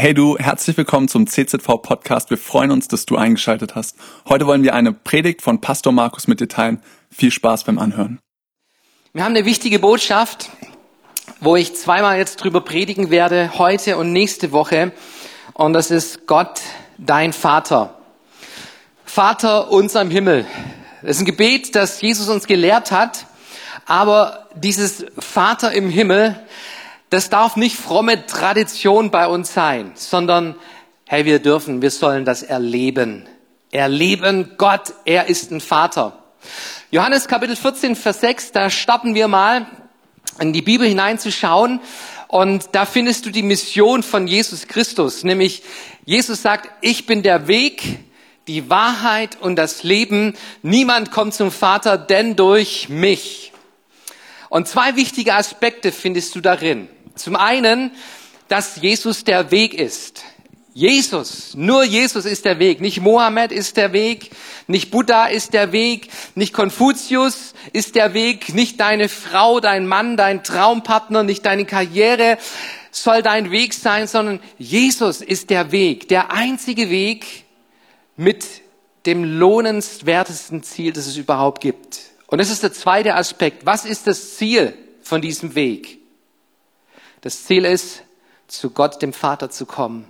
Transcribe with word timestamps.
Hey 0.00 0.14
du, 0.14 0.38
herzlich 0.38 0.78
willkommen 0.78 1.08
zum 1.08 1.26
CZV 1.26 1.82
Podcast. 1.82 2.30
Wir 2.30 2.38
freuen 2.38 2.70
uns, 2.70 2.88
dass 2.88 3.04
du 3.04 3.16
eingeschaltet 3.18 3.74
hast. 3.74 3.98
Heute 4.26 4.46
wollen 4.46 4.62
wir 4.62 4.72
eine 4.72 4.94
Predigt 4.94 5.42
von 5.42 5.60
Pastor 5.60 5.92
Markus 5.92 6.26
mit 6.26 6.40
dir 6.40 6.48
teilen. 6.48 6.82
Viel 7.10 7.30
Spaß 7.30 7.64
beim 7.64 7.78
Anhören. 7.78 8.18
Wir 9.12 9.24
haben 9.24 9.36
eine 9.36 9.44
wichtige 9.44 9.78
Botschaft, 9.78 10.48
wo 11.40 11.54
ich 11.54 11.76
zweimal 11.76 12.16
jetzt 12.16 12.36
drüber 12.36 12.62
predigen 12.62 13.10
werde, 13.10 13.58
heute 13.58 13.98
und 13.98 14.10
nächste 14.14 14.52
Woche. 14.52 14.92
Und 15.52 15.74
das 15.74 15.90
ist 15.90 16.26
Gott, 16.26 16.62
dein 16.96 17.34
Vater. 17.34 18.00
Vater 19.04 19.70
unser 19.70 20.00
im 20.00 20.10
Himmel. 20.10 20.46
Das 21.02 21.16
ist 21.16 21.20
ein 21.20 21.26
Gebet, 21.26 21.74
das 21.74 22.00
Jesus 22.00 22.30
uns 22.30 22.46
gelehrt 22.46 22.90
hat. 22.90 23.26
Aber 23.84 24.46
dieses 24.54 25.04
Vater 25.18 25.72
im 25.72 25.90
Himmel, 25.90 26.42
das 27.10 27.28
darf 27.28 27.56
nicht 27.56 27.76
fromme 27.76 28.26
Tradition 28.26 29.10
bei 29.10 29.26
uns 29.26 29.52
sein, 29.52 29.92
sondern, 29.94 30.54
hey, 31.06 31.24
wir 31.24 31.40
dürfen, 31.40 31.82
wir 31.82 31.90
sollen 31.90 32.24
das 32.24 32.42
erleben. 32.42 33.28
Erleben 33.72 34.52
Gott, 34.56 34.94
er 35.04 35.28
ist 35.28 35.50
ein 35.50 35.60
Vater. 35.60 36.16
Johannes 36.92 37.28
Kapitel 37.28 37.56
14, 37.56 37.96
Vers 37.96 38.20
6, 38.20 38.52
da 38.52 38.70
starten 38.70 39.14
wir 39.14 39.28
mal 39.28 39.66
in 40.38 40.52
die 40.52 40.62
Bibel 40.62 40.86
hineinzuschauen. 40.86 41.80
Und 42.28 42.68
da 42.72 42.86
findest 42.86 43.26
du 43.26 43.30
die 43.30 43.42
Mission 43.42 44.04
von 44.04 44.28
Jesus 44.28 44.68
Christus, 44.68 45.24
nämlich 45.24 45.64
Jesus 46.04 46.42
sagt, 46.42 46.70
ich 46.80 47.06
bin 47.06 47.24
der 47.24 47.48
Weg, 47.48 47.98
die 48.46 48.70
Wahrheit 48.70 49.36
und 49.40 49.56
das 49.56 49.82
Leben. 49.82 50.34
Niemand 50.62 51.10
kommt 51.10 51.34
zum 51.34 51.50
Vater, 51.50 51.98
denn 51.98 52.36
durch 52.36 52.88
mich. 52.88 53.52
Und 54.48 54.68
zwei 54.68 54.96
wichtige 54.96 55.34
Aspekte 55.34 55.92
findest 55.92 56.34
du 56.34 56.40
darin. 56.40 56.88
Zum 57.14 57.36
einen, 57.36 57.92
dass 58.48 58.76
Jesus 58.80 59.24
der 59.24 59.50
Weg 59.50 59.74
ist. 59.74 60.22
Jesus, 60.72 61.54
nur 61.56 61.82
Jesus 61.82 62.24
ist 62.24 62.44
der 62.44 62.58
Weg. 62.58 62.80
Nicht 62.80 63.00
Mohammed 63.00 63.50
ist 63.52 63.76
der 63.76 63.92
Weg, 63.92 64.30
nicht 64.68 64.90
Buddha 64.90 65.26
ist 65.26 65.52
der 65.52 65.72
Weg, 65.72 66.08
nicht 66.36 66.52
Konfuzius 66.52 67.54
ist 67.72 67.96
der 67.96 68.14
Weg, 68.14 68.54
nicht 68.54 68.78
deine 68.78 69.08
Frau, 69.08 69.60
dein 69.60 69.86
Mann, 69.86 70.16
dein 70.16 70.44
Traumpartner, 70.44 71.24
nicht 71.24 71.44
deine 71.44 71.64
Karriere 71.64 72.38
soll 72.90 73.22
dein 73.22 73.50
Weg 73.50 73.74
sein, 73.74 74.06
sondern 74.06 74.40
Jesus 74.58 75.20
ist 75.20 75.50
der 75.50 75.72
Weg, 75.72 76.08
der 76.08 76.32
einzige 76.32 76.90
Weg 76.90 77.44
mit 78.16 78.44
dem 79.06 79.24
lohnenswertesten 79.24 80.62
Ziel, 80.62 80.92
das 80.92 81.06
es 81.06 81.16
überhaupt 81.16 81.62
gibt. 81.62 82.00
Und 82.26 82.38
das 82.38 82.50
ist 82.50 82.62
der 82.62 82.72
zweite 82.72 83.14
Aspekt. 83.14 83.64
Was 83.64 83.84
ist 83.84 84.06
das 84.06 84.36
Ziel 84.36 84.74
von 85.02 85.20
diesem 85.20 85.54
Weg? 85.54 85.99
Das 87.20 87.44
Ziel 87.44 87.64
ist, 87.64 88.02
zu 88.48 88.70
Gott, 88.70 89.02
dem 89.02 89.12
Vater, 89.12 89.50
zu 89.50 89.66
kommen. 89.66 90.06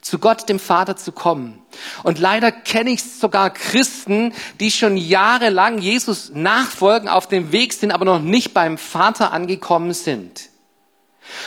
Zu 0.00 0.18
Gott, 0.18 0.48
dem 0.48 0.58
Vater, 0.58 0.96
zu 0.96 1.12
kommen. 1.12 1.62
Und 2.02 2.18
leider 2.18 2.52
kenne 2.52 2.90
ich 2.90 3.02
sogar 3.02 3.50
Christen, 3.50 4.34
die 4.60 4.70
schon 4.70 4.96
jahrelang 4.96 5.78
Jesus 5.78 6.30
nachfolgen, 6.34 7.08
auf 7.08 7.26
dem 7.26 7.52
Weg 7.52 7.72
sind, 7.72 7.90
aber 7.90 8.04
noch 8.04 8.20
nicht 8.20 8.54
beim 8.54 8.76
Vater 8.76 9.32
angekommen 9.32 9.94
sind. 9.94 10.50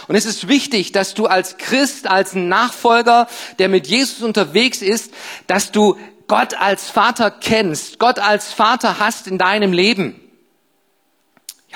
Und 0.07 0.15
es 0.15 0.25
ist 0.25 0.47
wichtig, 0.47 0.91
dass 0.91 1.13
du 1.13 1.27
als 1.27 1.57
Christ, 1.57 2.07
als 2.07 2.33
Nachfolger, 2.33 3.27
der 3.59 3.69
mit 3.69 3.87
Jesus 3.87 4.23
unterwegs 4.23 4.81
ist, 4.81 5.13
dass 5.45 5.71
du 5.71 5.97
Gott 6.27 6.55
als 6.55 6.89
Vater 6.89 7.31
kennst, 7.31 7.99
Gott 7.99 8.19
als 8.19 8.51
Vater 8.51 8.99
hast 8.99 9.27
in 9.27 9.37
deinem 9.37 9.71
Leben. 9.71 10.19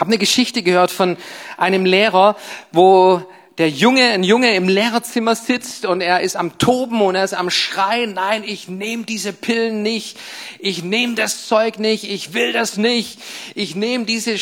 Habe 0.01 0.09
eine 0.09 0.17
Geschichte 0.17 0.63
gehört 0.63 0.89
von 0.89 1.15
einem 1.57 1.85
Lehrer, 1.85 2.35
wo 2.71 3.21
der 3.59 3.69
Junge, 3.69 4.13
ein 4.13 4.23
Junge 4.23 4.55
im 4.55 4.67
Lehrerzimmer 4.67 5.35
sitzt 5.35 5.85
und 5.85 6.01
er 6.01 6.21
ist 6.21 6.35
am 6.35 6.57
Toben 6.57 7.03
und 7.03 7.13
er 7.13 7.23
ist 7.23 7.35
am 7.35 7.51
Schreien, 7.51 8.15
nein, 8.15 8.43
ich 8.43 8.67
nehme 8.67 9.03
diese 9.03 9.31
Pillen 9.31 9.83
nicht, 9.83 10.17
ich 10.57 10.81
nehme 10.81 11.13
das 11.13 11.45
Zeug 11.45 11.77
nicht, 11.77 12.09
ich 12.09 12.33
will 12.33 12.51
das 12.51 12.77
nicht, 12.77 13.19
ich 13.53 13.75
nehme 13.75 14.05
diese 14.05 14.37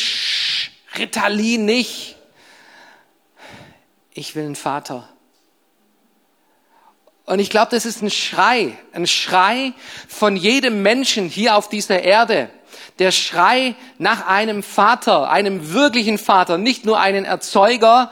Ritalin 0.96 1.66
nicht. 1.66 2.16
Ich 4.14 4.34
will 4.34 4.46
einen 4.46 4.56
Vater. 4.56 5.09
Und 7.30 7.38
ich 7.38 7.48
glaube, 7.48 7.68
das 7.70 7.86
ist 7.86 8.02
ein 8.02 8.10
Schrei, 8.10 8.76
ein 8.92 9.06
Schrei 9.06 9.72
von 10.08 10.34
jedem 10.34 10.82
Menschen 10.82 11.28
hier 11.28 11.54
auf 11.54 11.68
dieser 11.68 12.02
Erde 12.02 12.50
der 12.98 13.12
Schrei 13.12 13.76
nach 13.98 14.26
einem 14.26 14.64
Vater, 14.64 15.30
einem 15.30 15.72
wirklichen 15.72 16.18
Vater, 16.18 16.58
nicht 16.58 16.84
nur 16.84 16.98
einen 16.98 17.24
Erzeuger 17.24 18.10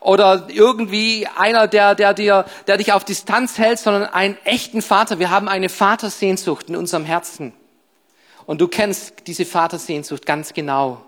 oder 0.00 0.48
irgendwie 0.48 1.28
einer, 1.36 1.68
der, 1.68 1.94
der, 1.94 2.14
dir, 2.14 2.46
der 2.66 2.78
dich 2.78 2.94
auf 2.94 3.04
Distanz 3.04 3.58
hält, 3.58 3.78
sondern 3.78 4.04
einen 4.04 4.38
echten 4.44 4.80
Vater. 4.80 5.18
Wir 5.18 5.28
haben 5.28 5.46
eine 5.46 5.68
Vatersehnsucht 5.68 6.70
in 6.70 6.76
unserem 6.76 7.04
Herzen. 7.04 7.52
Und 8.46 8.62
du 8.62 8.68
kennst 8.68 9.26
diese 9.26 9.44
Vatersehnsucht 9.44 10.24
ganz 10.24 10.54
genau. 10.54 11.02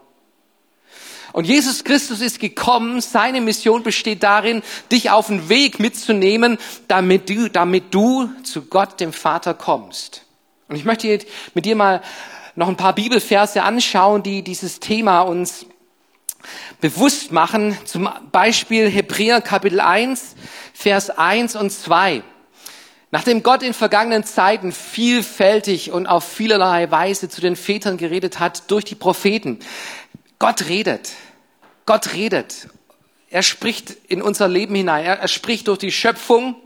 Und 1.37 1.45
Jesus 1.47 1.85
Christus 1.85 2.23
ist 2.23 2.41
gekommen, 2.41 3.03
seine 3.03 3.43
Mission 3.43 3.83
besteht 3.83 4.23
darin, 4.23 4.63
dich 4.91 5.11
auf 5.11 5.27
den 5.27 5.51
Weg 5.51 5.79
mitzunehmen, 5.79 6.57
damit 6.89 7.29
du, 7.29 7.51
damit 7.51 7.93
du 7.93 8.31
zu 8.43 8.63
Gott, 8.63 9.01
dem 9.01 9.13
Vater, 9.13 9.53
kommst. 9.53 10.23
Und 10.67 10.77
ich 10.77 10.87
möchte 10.87 11.19
mit 11.53 11.67
dir 11.67 11.77
mal 11.77 12.01
noch 12.55 12.69
ein 12.69 12.79
paar 12.79 12.95
Bibelverse 12.95 13.63
anschauen, 13.65 14.23
die 14.23 14.41
dieses 14.41 14.81
Thema 14.81 15.21
uns 15.21 15.67
bewusst 16.81 17.33
machen. 17.33 17.77
Zum 17.85 18.09
Beispiel 18.33 18.89
Hebräer 18.89 19.43
Kapitel 19.43 19.81
1, 19.81 20.37
Vers 20.73 21.11
1 21.11 21.55
und 21.55 21.69
2. 21.71 22.23
Nachdem 23.11 23.43
Gott 23.43 23.63
in 23.63 23.75
vergangenen 23.75 24.25
Zeiten 24.25 24.73
vielfältig 24.73 25.93
und 25.93 26.07
auf 26.07 26.25
vielerlei 26.25 26.91
Weise 26.91 27.29
zu 27.29 27.43
den 27.43 27.57
Vätern 27.57 27.99
geredet 27.99 28.41
hat 28.41 28.71
durch 28.71 28.87
die 28.87 28.95
Propheten. 28.95 29.59
Gott 30.39 30.69
redet. 30.69 31.11
Gott 31.87 32.15
redet. 32.15 32.69
Er 33.31 33.45
spricht 33.45 33.97
in 34.09 34.21
unser 34.21 34.49
Leben 34.49 34.75
hinein. 34.75 35.05
Er, 35.05 35.21
er 35.21 35.29
spricht 35.29 35.69
durch 35.69 35.79
die 35.79 35.93
Schöpfung. 35.93 36.57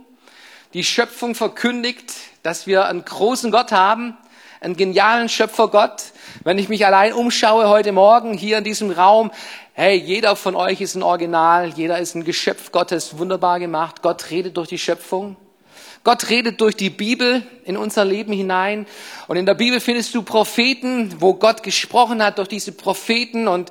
Die 0.72 0.82
Schöpfung 0.82 1.34
verkündigt, 1.34 2.14
dass 2.42 2.66
wir 2.66 2.86
einen 2.86 3.04
großen 3.04 3.50
Gott 3.50 3.70
haben, 3.70 4.16
einen 4.60 4.76
genialen 4.76 5.28
Schöpfer 5.28 5.68
Gott. 5.68 6.04
Wenn 6.42 6.58
ich 6.58 6.70
mich 6.70 6.86
allein 6.86 7.12
umschaue 7.12 7.68
heute 7.68 7.92
Morgen 7.92 8.32
hier 8.32 8.58
in 8.58 8.64
diesem 8.64 8.90
Raum, 8.90 9.30
hey, 9.74 9.94
jeder 9.96 10.36
von 10.36 10.56
euch 10.56 10.80
ist 10.80 10.94
ein 10.94 11.02
Original, 11.02 11.68
jeder 11.68 11.98
ist 11.98 12.14
ein 12.14 12.24
Geschöpf 12.24 12.72
Gottes, 12.72 13.18
wunderbar 13.18 13.60
gemacht. 13.60 14.00
Gott 14.00 14.30
redet 14.30 14.56
durch 14.56 14.68
die 14.68 14.78
Schöpfung. 14.78 15.36
Gott 16.02 16.30
redet 16.30 16.62
durch 16.62 16.76
die 16.76 16.88
Bibel 16.88 17.42
in 17.64 17.76
unser 17.76 18.06
Leben 18.06 18.32
hinein. 18.32 18.86
Und 19.28 19.36
in 19.36 19.44
der 19.44 19.54
Bibel 19.54 19.80
findest 19.80 20.14
du 20.14 20.22
Propheten, 20.22 21.20
wo 21.20 21.34
Gott 21.34 21.62
gesprochen 21.62 22.22
hat 22.22 22.38
durch 22.38 22.48
diese 22.48 22.72
Propheten 22.72 23.48
und 23.48 23.70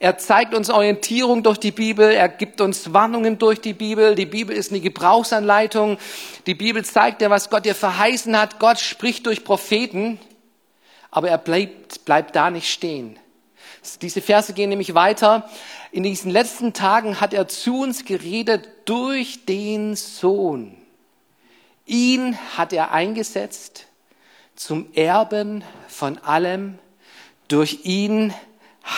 er 0.00 0.18
zeigt 0.18 0.54
uns 0.54 0.68
Orientierung 0.68 1.44
durch 1.44 1.58
die 1.58 1.70
Bibel, 1.70 2.10
er 2.10 2.28
gibt 2.28 2.60
uns 2.60 2.92
Warnungen 2.92 3.38
durch 3.38 3.60
die 3.60 3.74
Bibel. 3.74 4.16
Die 4.16 4.26
Bibel 4.26 4.56
ist 4.56 4.72
eine 4.72 4.80
Gebrauchsanleitung. 4.80 5.98
Die 6.46 6.54
Bibel 6.54 6.84
zeigt 6.84 7.20
dir, 7.20 7.30
was 7.30 7.50
Gott 7.50 7.64
dir 7.64 7.76
verheißen 7.76 8.36
hat. 8.36 8.58
Gott 8.58 8.80
spricht 8.80 9.26
durch 9.26 9.44
Propheten 9.44 10.18
aber 11.10 11.28
er 11.28 11.38
bleibt, 11.38 12.04
bleibt 12.04 12.36
da 12.36 12.50
nicht 12.50 12.70
stehen. 12.70 13.18
Diese 14.02 14.20
Verse 14.20 14.52
gehen 14.52 14.68
nämlich 14.68 14.94
weiter. 14.94 15.48
In 15.90 16.02
diesen 16.02 16.30
letzten 16.30 16.72
Tagen 16.72 17.20
hat 17.20 17.32
er 17.32 17.48
zu 17.48 17.80
uns 17.80 18.04
geredet 18.04 18.68
durch 18.84 19.46
den 19.46 19.96
Sohn. 19.96 20.76
Ihn 21.86 22.38
hat 22.56 22.72
er 22.72 22.92
eingesetzt 22.92 23.86
zum 24.54 24.92
Erben 24.94 25.64
von 25.88 26.18
allem. 26.18 26.78
Durch 27.48 27.84
ihn 27.84 28.32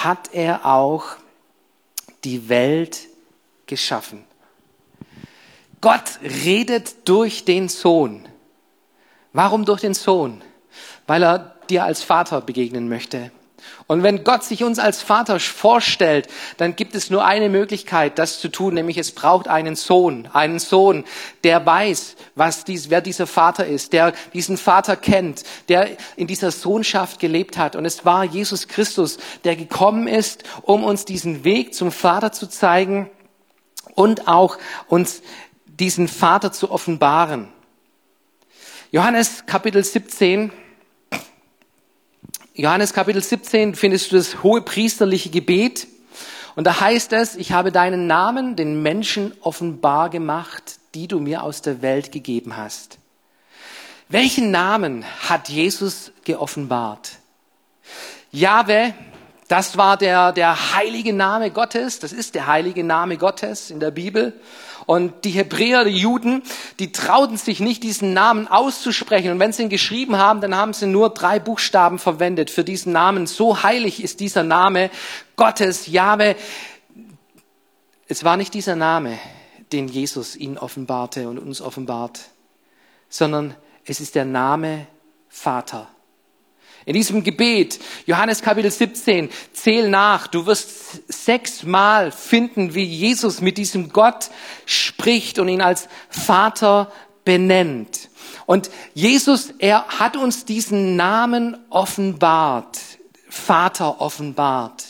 hat 0.00 0.32
er 0.32 0.64
auch 0.64 1.04
die 2.24 2.48
Welt 2.48 3.08
geschaffen. 3.66 4.24
Gott 5.80 6.20
redet 6.22 7.08
durch 7.08 7.44
den 7.44 7.68
Sohn. 7.68 8.28
Warum 9.32 9.64
durch 9.64 9.80
den 9.80 9.94
Sohn? 9.94 10.42
Weil 11.06 11.22
er 11.22 11.56
dir 11.68 11.84
als 11.84 12.02
Vater 12.02 12.40
begegnen 12.40 12.88
möchte. 12.88 13.32
Und 13.86 14.02
wenn 14.02 14.24
Gott 14.24 14.44
sich 14.44 14.64
uns 14.64 14.78
als 14.78 15.02
Vater 15.02 15.38
vorstellt, 15.40 16.28
dann 16.56 16.76
gibt 16.76 16.94
es 16.94 17.10
nur 17.10 17.24
eine 17.24 17.48
Möglichkeit, 17.48 18.18
das 18.18 18.40
zu 18.40 18.48
tun, 18.48 18.74
nämlich 18.74 18.98
es 18.98 19.12
braucht 19.12 19.48
einen 19.48 19.76
Sohn, 19.76 20.28
einen 20.32 20.58
Sohn, 20.58 21.04
der 21.44 21.64
weiß, 21.64 22.16
was 22.34 22.64
dies, 22.64 22.90
wer 22.90 23.00
dieser 23.00 23.26
Vater 23.26 23.66
ist, 23.66 23.92
der 23.92 24.12
diesen 24.32 24.56
Vater 24.56 24.96
kennt, 24.96 25.42
der 25.68 25.88
in 26.16 26.26
dieser 26.26 26.50
Sohnschaft 26.50 27.18
gelebt 27.18 27.58
hat. 27.58 27.76
Und 27.76 27.84
es 27.84 28.04
war 28.04 28.24
Jesus 28.24 28.68
Christus, 28.68 29.18
der 29.44 29.56
gekommen 29.56 30.08
ist, 30.08 30.44
um 30.62 30.84
uns 30.84 31.04
diesen 31.04 31.44
Weg 31.44 31.74
zum 31.74 31.92
Vater 31.92 32.32
zu 32.32 32.48
zeigen 32.48 33.10
und 33.94 34.28
auch 34.28 34.58
uns 34.88 35.22
diesen 35.66 36.08
Vater 36.08 36.52
zu 36.52 36.70
offenbaren. 36.70 37.48
Johannes 38.90 39.46
Kapitel 39.46 39.82
17, 39.82 40.52
Johannes 42.54 42.92
Kapitel 42.92 43.22
17 43.22 43.74
findest 43.74 44.12
du 44.12 44.16
das 44.16 44.42
hohe 44.42 44.60
priesterliche 44.60 45.30
Gebet. 45.30 45.86
Und 46.54 46.66
da 46.66 46.80
heißt 46.80 47.14
es, 47.14 47.34
ich 47.34 47.52
habe 47.52 47.72
deinen 47.72 48.06
Namen 48.06 48.56
den 48.56 48.82
Menschen 48.82 49.32
offenbar 49.40 50.10
gemacht, 50.10 50.78
die 50.94 51.08
du 51.08 51.18
mir 51.18 51.44
aus 51.44 51.62
der 51.62 51.80
Welt 51.80 52.12
gegeben 52.12 52.58
hast. 52.58 52.98
Welchen 54.10 54.50
Namen 54.50 55.06
hat 55.26 55.48
Jesus 55.48 56.12
geoffenbart? 56.24 57.12
Jahwe, 58.32 58.92
das 59.48 59.78
war 59.78 59.96
der, 59.96 60.32
der 60.32 60.74
heilige 60.74 61.14
Name 61.14 61.50
Gottes, 61.50 62.00
das 62.00 62.12
ist 62.12 62.34
der 62.34 62.48
heilige 62.48 62.84
Name 62.84 63.16
Gottes 63.16 63.70
in 63.70 63.80
der 63.80 63.90
Bibel. 63.90 64.38
Und 64.86 65.24
die 65.24 65.30
Hebräer, 65.30 65.84
die 65.84 65.96
Juden, 65.96 66.42
die 66.78 66.92
trauten 66.92 67.36
sich 67.36 67.60
nicht, 67.60 67.82
diesen 67.82 68.12
Namen 68.12 68.48
auszusprechen. 68.48 69.30
Und 69.30 69.38
wenn 69.38 69.52
sie 69.52 69.62
ihn 69.62 69.68
geschrieben 69.68 70.16
haben, 70.16 70.40
dann 70.40 70.56
haben 70.56 70.72
sie 70.72 70.86
nur 70.86 71.10
drei 71.10 71.38
Buchstaben 71.38 71.98
verwendet 71.98 72.50
für 72.50 72.64
diesen 72.64 72.92
Namen. 72.92 73.26
So 73.26 73.62
heilig 73.62 74.02
ist 74.02 74.20
dieser 74.20 74.42
Name 74.42 74.90
Gottes, 75.36 75.86
Jahwe. 75.86 76.36
Es 78.08 78.24
war 78.24 78.36
nicht 78.36 78.54
dieser 78.54 78.76
Name, 78.76 79.18
den 79.72 79.88
Jesus 79.88 80.36
ihnen 80.36 80.58
offenbarte 80.58 81.28
und 81.28 81.38
uns 81.38 81.60
offenbart, 81.60 82.20
sondern 83.08 83.54
es 83.84 84.00
ist 84.00 84.14
der 84.14 84.24
Name 84.24 84.86
Vater. 85.28 85.88
In 86.84 86.94
diesem 86.94 87.22
Gebet, 87.22 87.78
Johannes 88.06 88.42
Kapitel 88.42 88.70
17, 88.70 89.30
zähl 89.52 89.88
nach, 89.88 90.26
du 90.26 90.46
wirst 90.46 91.12
sechsmal 91.12 92.10
finden, 92.10 92.74
wie 92.74 92.84
Jesus 92.84 93.40
mit 93.40 93.58
diesem 93.58 93.90
Gott 93.90 94.30
spricht 94.66 95.38
und 95.38 95.48
ihn 95.48 95.62
als 95.62 95.88
Vater 96.08 96.90
benennt. 97.24 98.08
Und 98.46 98.70
Jesus, 98.94 99.54
er 99.58 99.86
hat 99.86 100.16
uns 100.16 100.44
diesen 100.44 100.96
Namen 100.96 101.56
offenbart, 101.70 102.78
Vater 103.28 104.00
offenbart. 104.00 104.84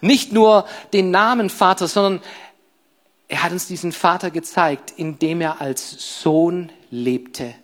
Nicht 0.00 0.32
nur 0.32 0.66
den 0.92 1.10
Namen 1.10 1.50
Vater, 1.50 1.88
sondern 1.88 2.22
er 3.28 3.42
hat 3.42 3.52
uns 3.52 3.66
diesen 3.66 3.92
Vater 3.92 4.30
gezeigt, 4.30 4.94
indem 4.96 5.40
er 5.40 5.60
als 5.60 6.22
Sohn 6.22 6.70
lebte. 6.90 7.54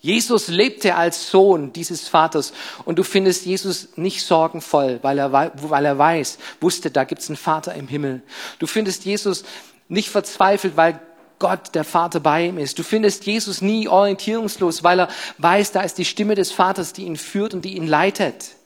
Jesus 0.00 0.46
lebte 0.46 0.94
als 0.94 1.30
Sohn 1.30 1.72
dieses 1.72 2.08
Vaters 2.08 2.52
und 2.84 2.98
du 2.98 3.02
findest 3.02 3.46
Jesus 3.46 3.96
nicht 3.96 4.24
sorgenvoll, 4.24 5.00
weil 5.02 5.18
er, 5.18 5.32
weil 5.32 5.84
er 5.84 5.98
weiß, 5.98 6.38
wusste, 6.60 6.90
da 6.90 7.04
gibt's 7.04 7.28
einen 7.28 7.36
Vater 7.36 7.74
im 7.74 7.88
Himmel. 7.88 8.22
Du 8.60 8.66
findest 8.68 9.04
Jesus 9.04 9.44
nicht 9.88 10.08
verzweifelt, 10.08 10.76
weil 10.76 11.00
Gott, 11.40 11.74
der 11.74 11.84
Vater, 11.84 12.20
bei 12.20 12.46
ihm 12.46 12.58
ist. 12.58 12.78
Du 12.78 12.82
findest 12.82 13.26
Jesus 13.26 13.60
nie 13.60 13.88
orientierungslos, 13.88 14.82
weil 14.82 15.00
er 15.00 15.08
weiß, 15.38 15.72
da 15.72 15.82
ist 15.82 15.98
die 15.98 16.04
Stimme 16.04 16.34
des 16.34 16.52
Vaters, 16.52 16.92
die 16.92 17.04
ihn 17.04 17.16
führt 17.16 17.54
und 17.54 17.64
die 17.64 17.76
ihn 17.76 17.86
leitet. 17.86 18.56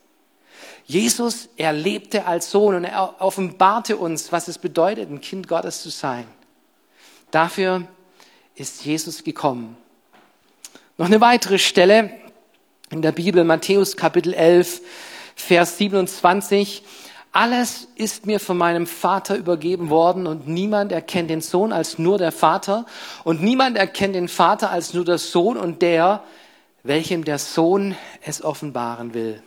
Jesus, 0.84 1.48
er 1.56 1.72
lebte 1.72 2.26
als 2.26 2.50
Sohn 2.50 2.74
und 2.74 2.84
er 2.84 3.20
offenbarte 3.20 3.96
uns, 3.96 4.32
was 4.32 4.48
es 4.48 4.58
bedeutet, 4.58 5.10
ein 5.10 5.20
Kind 5.20 5.48
Gottes 5.48 5.82
zu 5.82 5.90
sein. 5.90 6.26
Dafür 7.30 7.86
ist 8.54 8.84
Jesus 8.84 9.24
gekommen. 9.24 9.76
Noch 10.98 11.06
eine 11.06 11.22
weitere 11.22 11.58
Stelle 11.58 12.10
in 12.90 13.00
der 13.00 13.12
Bibel, 13.12 13.44
Matthäus 13.44 13.96
Kapitel 13.96 14.34
11, 14.34 14.82
Vers 15.34 15.78
27. 15.78 16.82
Alles 17.32 17.88
ist 17.94 18.26
mir 18.26 18.38
von 18.38 18.58
meinem 18.58 18.86
Vater 18.86 19.36
übergeben 19.36 19.88
worden 19.88 20.26
und 20.26 20.48
niemand 20.48 20.92
erkennt 20.92 21.30
den 21.30 21.40
Sohn 21.40 21.72
als 21.72 21.98
nur 21.98 22.18
der 22.18 22.30
Vater 22.30 22.84
und 23.24 23.42
niemand 23.42 23.78
erkennt 23.78 24.14
den 24.14 24.28
Vater 24.28 24.70
als 24.70 24.92
nur 24.92 25.06
der 25.06 25.16
Sohn 25.16 25.56
und 25.56 25.80
der, 25.80 26.22
welchem 26.82 27.24
der 27.24 27.38
Sohn 27.38 27.96
es 28.20 28.44
offenbaren 28.44 29.14
will. 29.14 29.42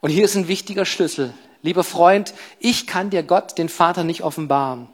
Und 0.00 0.10
hier 0.10 0.24
ist 0.24 0.34
ein 0.34 0.48
wichtiger 0.48 0.84
Schlüssel. 0.84 1.32
Lieber 1.62 1.84
Freund, 1.84 2.34
ich 2.58 2.88
kann 2.88 3.10
dir 3.10 3.22
Gott, 3.22 3.56
den 3.56 3.68
Vater, 3.68 4.02
nicht 4.02 4.24
offenbaren. 4.24 4.88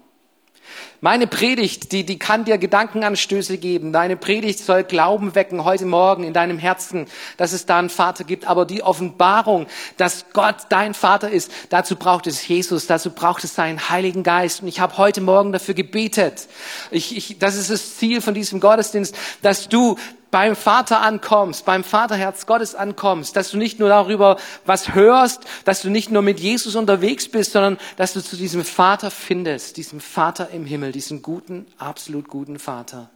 Meine 1.01 1.27
Predigt, 1.27 1.93
die, 1.93 2.05
die 2.05 2.19
kann 2.19 2.45
dir 2.45 2.59
Gedankenanstöße 2.59 3.59
geben. 3.59 3.93
Deine 3.93 4.17
Predigt 4.17 4.59
soll 4.59 4.83
Glauben 4.83 5.35
wecken 5.35 5.65
heute 5.65 5.85
Morgen 5.85 6.25
in 6.25 6.33
deinem 6.33 6.59
Herzen, 6.59 7.07
dass 7.37 7.53
es 7.53 7.67
da 7.67 7.79
einen 7.79 7.91
Vater 7.91 8.25
gibt. 8.25 8.47
Aber 8.47 8.65
die 8.65 8.83
Offenbarung, 8.83 9.67
dass 9.99 10.27
Gott 10.33 10.57
dein 10.71 10.95
Vater 10.95 11.31
ist, 11.31 11.53
dazu 11.69 11.97
braucht 11.97 12.27
es 12.27 12.49
Jesus, 12.49 12.87
dazu 12.87 13.11
braucht 13.11 13.45
es 13.45 13.55
seinen 13.55 13.91
Heiligen 13.91 14.23
Geist. 14.23 14.63
Und 14.63 14.69
ich 14.69 14.81
habe 14.81 14.97
heute 14.97 15.21
Morgen 15.21 15.53
dafür 15.53 15.75
gebetet. 15.75 16.49
Ich, 16.91 17.17
ich, 17.17 17.39
das 17.39 17.57
ist 17.57 17.71
das 17.71 17.97
Ziel 17.97 18.21
von 18.21 18.35
diesem 18.35 18.61
Gottesdienst, 18.61 19.15
dass 19.43 19.69
du 19.69 19.97
beim 20.31 20.57
Vater 20.57 21.01
ankommst, 21.01 21.65
beim 21.65 21.85
Vaterherz 21.85 22.47
Gottes 22.47 22.75
ankommst, 22.75 23.37
dass 23.37 23.51
du 23.51 23.59
nicht 23.59 23.79
nur 23.79 23.89
darüber 23.89 24.37
was 24.65 24.95
hörst, 24.95 25.45
dass 25.65 25.83
du 25.83 25.91
nicht 25.91 26.11
nur 26.11 26.23
mit 26.23 26.41
Jesus 26.41 26.75
unterwegs 26.75 27.29
bist, 27.29 27.53
sondern 27.53 27.79
dass 27.97 28.13
du 28.13 28.23
zu 28.23 28.37
diesem 28.37 28.65
Vater 28.65 29.11
findest, 29.11 29.77
diesem 29.77 30.01
Vater 30.01 30.51
im 30.51 30.67
Himmel, 30.67 30.93
diesen 30.93 31.23
guten, 31.23 31.67
absolut 31.79 32.29
guten 32.29 32.59
Vater. 32.59 33.11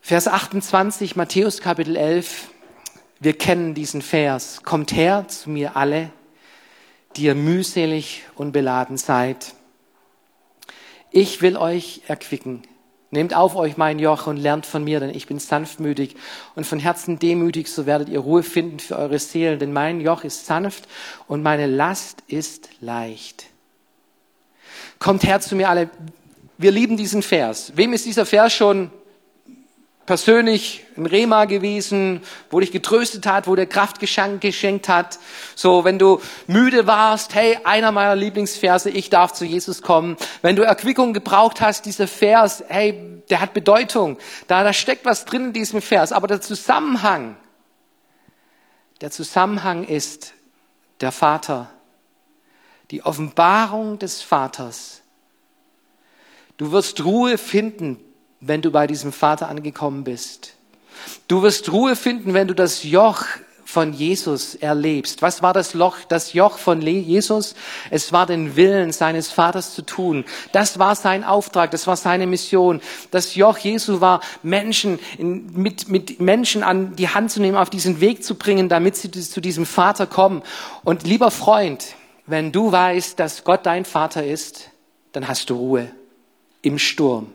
Vers 0.00 0.28
28, 0.28 1.14
Matthäus 1.16 1.60
Kapitel 1.60 1.96
11. 1.96 2.48
Wir 3.20 3.36
kennen 3.36 3.74
diesen 3.74 4.02
Vers. 4.02 4.62
Kommt 4.64 4.92
her 4.92 5.26
zu 5.28 5.50
mir 5.50 5.76
alle, 5.76 6.10
die 7.16 7.24
ihr 7.24 7.34
mühselig 7.34 8.24
und 8.34 8.52
beladen 8.52 8.96
seid. 8.96 9.54
Ich 11.10 11.42
will 11.42 11.56
euch 11.56 12.02
erquicken. 12.06 12.62
Nehmt 13.12 13.34
auf 13.34 13.56
euch 13.56 13.76
mein 13.76 13.98
Joch 13.98 14.28
und 14.28 14.36
lernt 14.36 14.66
von 14.66 14.84
mir, 14.84 15.00
denn 15.00 15.10
ich 15.10 15.26
bin 15.26 15.40
sanftmütig 15.40 16.14
und 16.54 16.64
von 16.64 16.78
Herzen 16.78 17.18
demütig, 17.18 17.68
so 17.68 17.84
werdet 17.84 18.08
ihr 18.08 18.20
Ruhe 18.20 18.44
finden 18.44 18.78
für 18.78 18.96
eure 18.96 19.18
Seelen, 19.18 19.58
denn 19.58 19.72
mein 19.72 20.00
Joch 20.00 20.22
ist 20.22 20.46
sanft 20.46 20.86
und 21.26 21.42
meine 21.42 21.66
Last 21.66 22.22
ist 22.28 22.68
leicht. 22.80 23.46
Kommt 25.00 25.24
her 25.24 25.40
zu 25.40 25.56
mir 25.56 25.68
alle. 25.68 25.90
Wir 26.56 26.70
lieben 26.70 26.96
diesen 26.96 27.22
Vers. 27.22 27.72
Wem 27.74 27.92
ist 27.92 28.06
dieser 28.06 28.26
Vers 28.26 28.52
schon 28.52 28.90
persönlich 30.10 30.84
im 30.96 31.06
Rema 31.06 31.44
gewesen, 31.44 32.22
wo 32.50 32.58
dich 32.58 32.72
getröstet 32.72 33.26
hat, 33.26 33.46
wo 33.46 33.54
der 33.54 33.66
Kraft 33.66 34.00
geschenkt 34.00 34.88
hat. 34.88 35.20
So, 35.54 35.84
wenn 35.84 36.00
du 36.00 36.20
müde 36.48 36.88
warst, 36.88 37.36
hey, 37.36 37.56
einer 37.62 37.92
meiner 37.92 38.16
Lieblingsverse, 38.16 38.90
ich 38.90 39.08
darf 39.08 39.32
zu 39.34 39.44
Jesus 39.44 39.82
kommen. 39.82 40.16
Wenn 40.42 40.56
du 40.56 40.62
Erquickung 40.62 41.12
gebraucht 41.12 41.60
hast, 41.60 41.86
dieser 41.86 42.08
Vers, 42.08 42.64
hey, 42.66 43.22
der 43.30 43.40
hat 43.40 43.54
Bedeutung. 43.54 44.18
Da, 44.48 44.64
da 44.64 44.72
steckt 44.72 45.04
was 45.04 45.26
drin 45.26 45.44
in 45.44 45.52
diesem 45.52 45.80
Vers. 45.80 46.10
Aber 46.10 46.26
der 46.26 46.40
Zusammenhang, 46.40 47.36
der 49.02 49.12
Zusammenhang 49.12 49.84
ist 49.84 50.34
der 51.00 51.12
Vater, 51.12 51.70
die 52.90 53.04
Offenbarung 53.04 54.00
des 54.00 54.22
Vaters. 54.22 55.02
Du 56.56 56.72
wirst 56.72 57.04
Ruhe 57.04 57.38
finden 57.38 58.00
wenn 58.40 58.62
du 58.62 58.70
bei 58.70 58.86
diesem 58.86 59.12
Vater 59.12 59.48
angekommen 59.48 60.04
bist. 60.04 60.54
Du 61.28 61.42
wirst 61.42 61.72
Ruhe 61.72 61.96
finden, 61.96 62.34
wenn 62.34 62.48
du 62.48 62.54
das 62.54 62.82
Joch 62.84 63.24
von 63.70 63.92
Jesus 63.92 64.56
erlebst. 64.56 65.22
Was 65.22 65.42
war 65.42 65.52
das 65.52 65.74
Loch, 65.74 65.98
das 66.08 66.32
Joch 66.32 66.58
von 66.58 66.82
Jesus? 66.82 67.54
Es 67.90 68.12
war 68.12 68.26
den 68.26 68.56
Willen 68.56 68.92
seines 68.92 69.30
Vaters 69.30 69.74
zu 69.74 69.82
tun. 69.82 70.24
Das 70.52 70.78
war 70.78 70.96
sein 70.96 71.22
Auftrag, 71.22 71.70
das 71.70 71.86
war 71.86 71.96
seine 71.96 72.26
Mission. 72.26 72.80
Das 73.12 73.36
Joch 73.36 73.58
Jesu 73.58 74.00
war 74.00 74.20
Menschen 74.42 74.98
in, 75.18 75.52
mit, 75.52 75.88
mit 75.88 76.20
Menschen 76.20 76.62
an 76.62 76.96
die 76.96 77.08
Hand 77.08 77.30
zu 77.30 77.40
nehmen, 77.40 77.56
auf 77.56 77.70
diesen 77.70 78.00
Weg 78.00 78.24
zu 78.24 78.34
bringen, 78.34 78.68
damit 78.68 78.96
sie 78.96 79.10
zu 79.10 79.40
diesem 79.40 79.66
Vater 79.66 80.06
kommen. 80.06 80.42
Und 80.82 81.04
lieber 81.04 81.30
Freund, 81.30 81.94
wenn 82.26 82.52
du 82.52 82.72
weißt, 82.72 83.18
dass 83.18 83.44
Gott 83.44 83.66
dein 83.66 83.84
Vater 83.84 84.24
ist, 84.24 84.70
dann 85.12 85.28
hast 85.28 85.48
du 85.48 85.54
Ruhe 85.54 85.90
im 86.62 86.78
Sturm. 86.78 87.32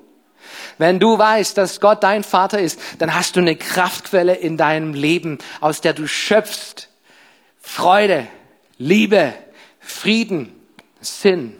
Wenn 0.77 0.99
du 0.99 1.17
weißt, 1.17 1.57
dass 1.57 1.79
Gott 1.79 2.03
dein 2.03 2.23
Vater 2.23 2.59
ist, 2.59 2.79
dann 2.99 3.13
hast 3.13 3.35
du 3.35 3.39
eine 3.39 3.55
Kraftquelle 3.55 4.35
in 4.35 4.57
deinem 4.57 4.93
Leben, 4.93 5.37
aus 5.61 5.81
der 5.81 5.93
du 5.93 6.07
schöpfst. 6.07 6.89
Freude, 7.61 8.27
Liebe, 8.77 9.33
Frieden, 9.79 10.53
Sinn. 11.01 11.55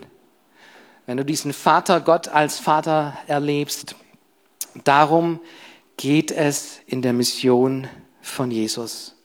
Wenn 1.06 1.18
du 1.18 1.26
diesen 1.26 1.54
Vater 1.54 2.02
Gott 2.02 2.28
als 2.28 2.60
Vater 2.60 3.18
erlebst, 3.28 3.96
darum 4.84 5.40
geht 5.98 6.32
es 6.32 6.80
in 6.88 7.02
der 7.02 7.14
Mission 7.14 7.88
von 8.22 8.52
Jesus. 8.52 9.16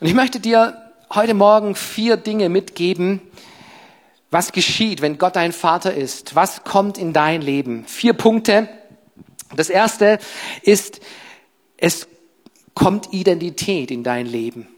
Und 0.00 0.06
ich 0.06 0.14
möchte 0.14 0.40
dir 0.40 0.92
heute 1.12 1.34
Morgen 1.34 1.74
vier 1.74 2.16
Dinge 2.16 2.48
mitgeben, 2.48 3.20
was 4.30 4.52
geschieht, 4.52 5.02
wenn 5.02 5.18
Gott 5.18 5.36
dein 5.36 5.52
Vater 5.52 5.94
ist? 5.94 6.34
Was 6.34 6.64
kommt 6.64 6.98
in 6.98 7.12
dein 7.12 7.42
Leben? 7.42 7.84
Vier 7.86 8.12
Punkte. 8.12 8.68
Das 9.54 9.70
erste 9.70 10.18
ist, 10.62 11.00
es 11.76 12.08
kommt 12.74 13.12
Identität 13.12 13.90
in 13.90 14.02
dein 14.02 14.26
Leben. 14.26 14.68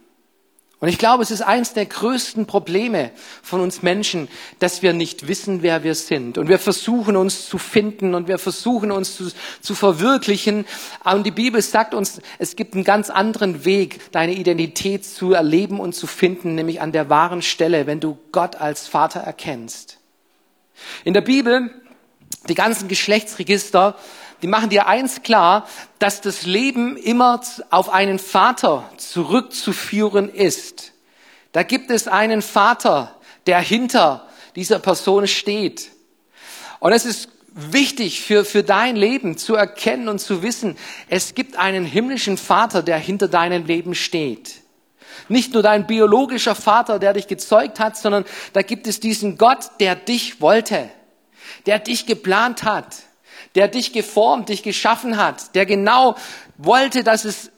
Und 0.80 0.86
ich 0.86 0.98
glaube, 0.98 1.24
es 1.24 1.32
ist 1.32 1.42
eines 1.42 1.72
der 1.72 1.86
größten 1.86 2.46
Probleme 2.46 3.10
von 3.42 3.60
uns 3.60 3.82
Menschen, 3.82 4.28
dass 4.60 4.80
wir 4.80 4.92
nicht 4.92 5.26
wissen, 5.26 5.62
wer 5.62 5.82
wir 5.82 5.96
sind. 5.96 6.38
Und 6.38 6.48
wir 6.48 6.60
versuchen 6.60 7.16
uns 7.16 7.48
zu 7.48 7.58
finden 7.58 8.14
und 8.14 8.28
wir 8.28 8.38
versuchen 8.38 8.92
uns 8.92 9.16
zu, 9.16 9.32
zu 9.60 9.74
verwirklichen. 9.74 10.66
Und 11.02 11.24
die 11.24 11.32
Bibel 11.32 11.60
sagt 11.62 11.94
uns, 11.94 12.20
es 12.38 12.54
gibt 12.54 12.74
einen 12.74 12.84
ganz 12.84 13.10
anderen 13.10 13.64
Weg, 13.64 14.12
deine 14.12 14.34
Identität 14.34 15.04
zu 15.04 15.32
erleben 15.32 15.80
und 15.80 15.94
zu 15.94 16.06
finden, 16.06 16.54
nämlich 16.54 16.80
an 16.80 16.92
der 16.92 17.10
wahren 17.10 17.42
Stelle, 17.42 17.88
wenn 17.88 17.98
du 17.98 18.16
Gott 18.30 18.54
als 18.54 18.86
Vater 18.86 19.18
erkennst. 19.18 19.98
In 21.02 21.12
der 21.12 21.22
Bibel, 21.22 21.72
die 22.48 22.54
ganzen 22.54 22.86
Geschlechtsregister, 22.86 23.96
die 24.42 24.46
machen 24.46 24.70
dir 24.70 24.86
eins 24.86 25.22
klar, 25.22 25.66
dass 25.98 26.20
das 26.20 26.46
Leben 26.46 26.96
immer 26.96 27.40
auf 27.70 27.90
einen 27.90 28.18
Vater 28.18 28.88
zurückzuführen 28.96 30.28
ist. 30.28 30.92
Da 31.52 31.62
gibt 31.62 31.90
es 31.90 32.06
einen 32.06 32.42
Vater, 32.42 33.16
der 33.46 33.60
hinter 33.60 34.28
dieser 34.54 34.78
Person 34.78 35.26
steht. 35.26 35.90
Und 36.78 36.92
es 36.92 37.04
ist 37.04 37.30
wichtig 37.50 38.22
für, 38.22 38.44
für 38.44 38.62
dein 38.62 38.94
Leben 38.94 39.36
zu 39.36 39.56
erkennen 39.56 40.08
und 40.08 40.20
zu 40.20 40.42
wissen, 40.42 40.76
es 41.08 41.34
gibt 41.34 41.56
einen 41.56 41.84
himmlischen 41.84 42.36
Vater, 42.36 42.82
der 42.82 42.98
hinter 42.98 43.26
deinem 43.26 43.64
Leben 43.64 43.96
steht. 43.96 44.62
Nicht 45.28 45.52
nur 45.52 45.64
dein 45.64 45.86
biologischer 45.86 46.54
Vater, 46.54 47.00
der 47.00 47.14
dich 47.14 47.26
gezeugt 47.26 47.80
hat, 47.80 47.96
sondern 47.96 48.24
da 48.52 48.62
gibt 48.62 48.86
es 48.86 49.00
diesen 49.00 49.36
Gott, 49.36 49.70
der 49.80 49.96
dich 49.96 50.40
wollte, 50.40 50.88
der 51.66 51.80
dich 51.80 52.06
geplant 52.06 52.62
hat 52.62 53.07
der 53.54 53.68
dich 53.68 53.92
geformt, 53.92 54.48
dich 54.48 54.62
geschaffen 54.62 55.16
hat, 55.16 55.54
der 55.54 55.66
genau 55.66 56.16
wollte, 56.56 57.04
dass 57.04 57.24
es 57.24 57.50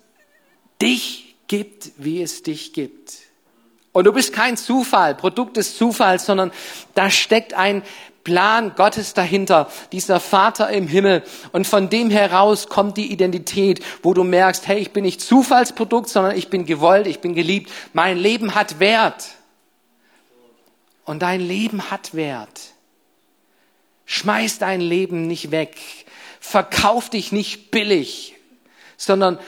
dich 0.81 1.37
gibt, 1.49 1.93
wie 1.97 2.23
es 2.23 2.43
dich 2.43 2.73
gibt. 2.73 3.19
Und 3.93 4.05
du 4.05 4.13
bist 4.13 4.33
kein 4.33 4.57
Zufall, 4.57 5.15
Produkt 5.15 5.57
des 5.57 5.77
Zufalls, 5.77 6.25
sondern 6.25 6.53
da 6.95 7.11
steckt 7.11 7.55
ein 7.55 7.83
Plan 8.23 8.75
Gottes 8.77 9.15
dahinter, 9.15 9.69
dieser 9.93 10.21
Vater 10.21 10.71
im 10.71 10.87
Himmel. 10.87 11.25
Und 11.53 11.67
von 11.67 11.89
dem 11.89 12.11
heraus 12.11 12.69
kommt 12.69 12.97
die 12.97 13.11
Identität, 13.11 13.83
wo 14.03 14.15
du 14.15 14.25
merkst, 14.25 14.69
hey, 14.69 14.79
ich 14.79 14.93
bin 14.93 15.05
nicht 15.05 15.21
Zufallsprodukt, 15.21 16.09
sondern 16.09 16.37
ich 16.37 16.49
bin 16.49 16.67
gewollt, 16.67 17.07
ich 17.07 17.21
bin 17.21 17.35
geliebt. 17.35 17.71
Mein 17.93 18.19
Leben 18.19 18.55
hat 18.55 18.79
Wert. 18.79 19.27
Und 21.05 21.23
dein 21.23 21.41
Leben 21.41 21.91
hat 21.91 22.15
Wert. 22.15 22.61
Schmeiß 24.11 24.59
dein 24.59 24.81
Leben 24.81 25.29
nicht 25.29 25.53
weg. 25.53 25.77
Verkauf 26.41 27.11
dich 27.11 27.31
nicht 27.31 27.71
billig, 27.71 28.35
sondern 28.97 29.39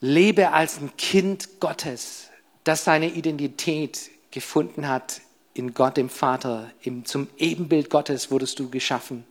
lebe 0.00 0.52
als 0.52 0.78
ein 0.78 0.94
Kind 0.98 1.58
Gottes, 1.58 2.28
das 2.64 2.84
seine 2.84 3.08
Identität 3.08 4.10
gefunden 4.30 4.88
hat 4.88 5.22
in 5.54 5.72
Gott, 5.72 5.96
dem 5.96 6.10
Vater. 6.10 6.70
Zum 7.04 7.28
Ebenbild 7.38 7.88
Gottes 7.88 8.30
wurdest 8.30 8.58
du 8.58 8.68
geschaffen. 8.68 9.24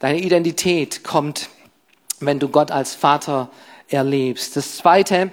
Deine 0.00 0.18
Identität 0.18 1.04
kommt, 1.04 1.48
wenn 2.18 2.40
du 2.40 2.48
Gott 2.48 2.72
als 2.72 2.96
Vater 2.96 3.52
erlebst. 3.86 4.56
Das 4.56 4.78
Zweite, 4.78 5.30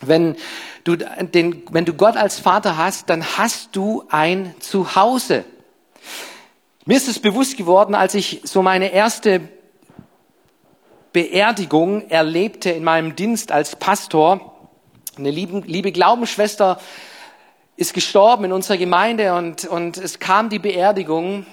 wenn 0.00 0.34
du, 0.82 0.96
den, 0.96 1.62
wenn 1.70 1.84
du 1.84 1.94
Gott 1.94 2.16
als 2.16 2.40
Vater 2.40 2.76
hast, 2.76 3.08
dann 3.10 3.38
hast 3.38 3.76
du 3.76 4.02
ein 4.08 4.56
Zuhause. 4.58 5.44
Mir 6.86 6.96
ist 6.96 7.08
es 7.08 7.18
bewusst 7.18 7.58
geworden, 7.58 7.94
als 7.94 8.14
ich 8.14 8.40
so 8.44 8.62
meine 8.62 8.90
erste 8.90 9.42
Beerdigung 11.12 12.08
erlebte 12.08 12.70
in 12.70 12.84
meinem 12.84 13.14
Dienst 13.16 13.52
als 13.52 13.76
Pastor. 13.76 14.70
Eine 15.18 15.30
liebe, 15.30 15.58
liebe 15.66 15.92
Glaubensschwester 15.92 16.80
ist 17.76 17.92
gestorben 17.92 18.46
in 18.46 18.52
unserer 18.52 18.78
Gemeinde 18.78 19.34
und, 19.34 19.66
und 19.66 19.98
es 19.98 20.20
kam 20.20 20.48
die 20.48 20.58
Beerdigung. 20.58 21.44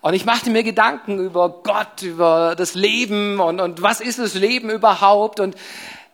Und 0.00 0.14
ich 0.14 0.24
machte 0.24 0.48
mir 0.48 0.62
Gedanken 0.62 1.18
über 1.18 1.62
Gott, 1.62 2.00
über 2.00 2.54
das 2.56 2.74
Leben 2.74 3.40
und, 3.40 3.60
und 3.60 3.82
was 3.82 4.00
ist 4.00 4.18
das 4.18 4.32
Leben 4.32 4.70
überhaupt. 4.70 5.38
Und 5.38 5.54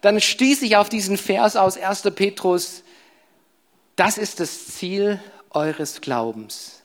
dann 0.01 0.21
stieß 0.21 0.63
ich 0.63 0.77
auf 0.77 0.89
diesen 0.89 1.17
Vers 1.17 1.55
aus 1.55 1.77
1. 1.77 2.03
Petrus, 2.17 2.83
das 3.95 4.19
ist 4.19 4.41
das 4.41 4.67
Ziel 4.67 5.21
eures 5.51 6.01
Glaubens. 6.01 6.82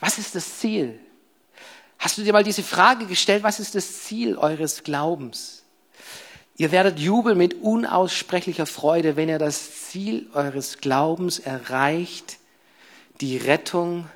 Was 0.00 0.18
ist 0.18 0.34
das 0.34 0.58
Ziel? 0.58 0.98
Hast 1.98 2.16
du 2.16 2.22
dir 2.22 2.32
mal 2.32 2.44
diese 2.44 2.62
Frage 2.62 3.06
gestellt, 3.06 3.42
was 3.42 3.60
ist 3.60 3.74
das 3.74 4.04
Ziel 4.04 4.36
eures 4.36 4.82
Glaubens? 4.82 5.62
Ihr 6.56 6.72
werdet 6.72 6.98
jubeln 6.98 7.38
mit 7.38 7.54
unaussprechlicher 7.62 8.66
Freude, 8.66 9.16
wenn 9.16 9.28
ihr 9.28 9.38
das 9.38 9.88
Ziel 9.88 10.28
eures 10.34 10.78
Glaubens 10.78 11.38
erreicht, 11.38 12.38
die 13.20 13.36
Rettung 13.36 14.08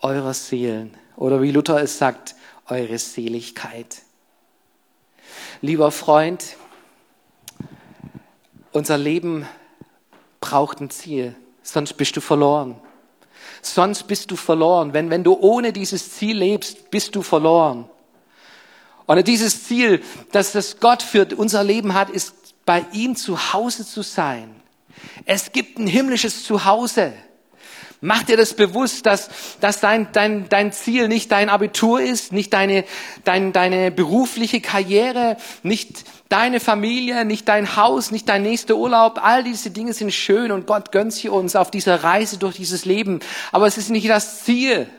eurer 0.00 0.34
Seelen. 0.34 0.96
Oder 1.16 1.42
wie 1.42 1.50
Luther 1.50 1.80
es 1.80 1.98
sagt, 1.98 2.34
eure 2.66 2.98
Seligkeit. 2.98 4.02
Lieber 5.60 5.90
Freund, 5.92 6.56
unser 8.72 8.98
Leben 8.98 9.46
braucht 10.40 10.80
ein 10.80 10.90
Ziel, 10.90 11.34
sonst 11.62 11.94
bist 11.94 12.16
du 12.16 12.20
verloren. 12.20 12.80
Sonst 13.62 14.08
bist 14.08 14.30
du 14.30 14.36
verloren. 14.36 14.92
Wenn, 14.92 15.08
wenn 15.08 15.22
du 15.24 15.34
ohne 15.34 15.72
dieses 15.72 16.12
Ziel 16.12 16.36
lebst, 16.36 16.90
bist 16.90 17.14
du 17.14 17.22
verloren. 17.22 17.88
Und 19.06 19.26
dieses 19.28 19.64
Ziel, 19.64 20.02
dass 20.32 20.52
das 20.52 20.80
Gott 20.80 21.02
für 21.02 21.26
unser 21.36 21.62
Leben 21.62 21.94
hat, 21.94 22.10
ist 22.10 22.34
bei 22.66 22.84
ihm 22.92 23.16
zu 23.16 23.52
Hause 23.52 23.86
zu 23.86 24.02
sein. 24.02 24.54
Es 25.24 25.52
gibt 25.52 25.78
ein 25.78 25.86
himmlisches 25.86 26.44
Zuhause. 26.44 27.12
Mach 28.04 28.24
dir 28.24 28.36
das 28.36 28.54
bewusst, 28.54 29.06
dass, 29.06 29.30
dass 29.60 29.78
dein, 29.78 30.08
dein, 30.10 30.48
dein 30.48 30.72
Ziel 30.72 31.06
nicht 31.06 31.30
dein 31.30 31.48
Abitur 31.48 32.00
ist, 32.00 32.32
nicht 32.32 32.52
deine, 32.52 32.84
dein, 33.22 33.52
deine 33.52 33.92
berufliche 33.92 34.60
Karriere, 34.60 35.36
nicht 35.62 36.02
deine 36.28 36.58
Familie, 36.58 37.24
nicht 37.24 37.46
dein 37.46 37.76
Haus, 37.76 38.10
nicht 38.10 38.28
dein 38.28 38.42
nächster 38.42 38.74
Urlaub. 38.74 39.20
All 39.22 39.44
diese 39.44 39.70
Dinge 39.70 39.92
sind 39.92 40.12
schön 40.12 40.50
und 40.50 40.66
Gott 40.66 40.90
gönnt 40.90 41.12
sie 41.12 41.28
uns 41.28 41.54
auf 41.54 41.70
dieser 41.70 42.02
Reise 42.02 42.38
durch 42.38 42.56
dieses 42.56 42.84
Leben. 42.84 43.20
Aber 43.52 43.68
es 43.68 43.78
ist 43.78 43.88
nicht 43.88 44.08
das 44.08 44.42
Ziel. 44.42 44.90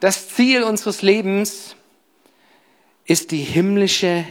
Das 0.00 0.30
Ziel 0.30 0.62
unseres 0.62 1.02
Lebens 1.02 1.76
ist 3.04 3.30
die 3.30 3.42
himmlische 3.42 4.24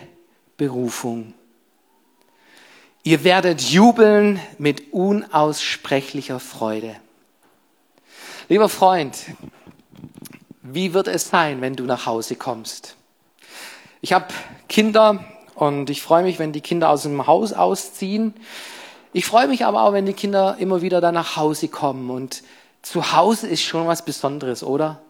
Berufung. 0.57 1.35
Ihr 3.03 3.23
werdet 3.23 3.61
jubeln 3.61 4.39
mit 4.57 4.91
unaussprechlicher 4.91 6.39
Freude. 6.39 6.95
Lieber 8.49 8.67
Freund, 8.67 9.17
wie 10.61 10.93
wird 10.93 11.07
es 11.07 11.29
sein, 11.29 11.61
wenn 11.61 11.77
du 11.77 11.85
nach 11.85 12.05
Hause 12.05 12.35
kommst? 12.35 12.97
Ich 14.01 14.11
habe 14.11 14.25
Kinder 14.67 15.23
und 15.55 15.89
ich 15.89 16.01
freue 16.01 16.23
mich, 16.23 16.39
wenn 16.39 16.51
die 16.51 16.59
Kinder 16.59 16.89
aus 16.89 17.03
dem 17.03 17.25
Haus 17.25 17.53
ausziehen. 17.53 18.33
Ich 19.13 19.25
freue 19.25 19.47
mich 19.47 19.65
aber 19.65 19.83
auch, 19.83 19.93
wenn 19.93 20.05
die 20.05 20.13
Kinder 20.13 20.57
immer 20.59 20.81
wieder 20.81 20.99
da 20.99 21.13
nach 21.13 21.37
Hause 21.37 21.69
kommen. 21.69 22.09
Und 22.09 22.43
zu 22.81 23.13
Hause 23.13 23.47
ist 23.47 23.63
schon 23.63 23.87
was 23.87 24.03
Besonderes, 24.03 24.61
oder? 24.61 25.01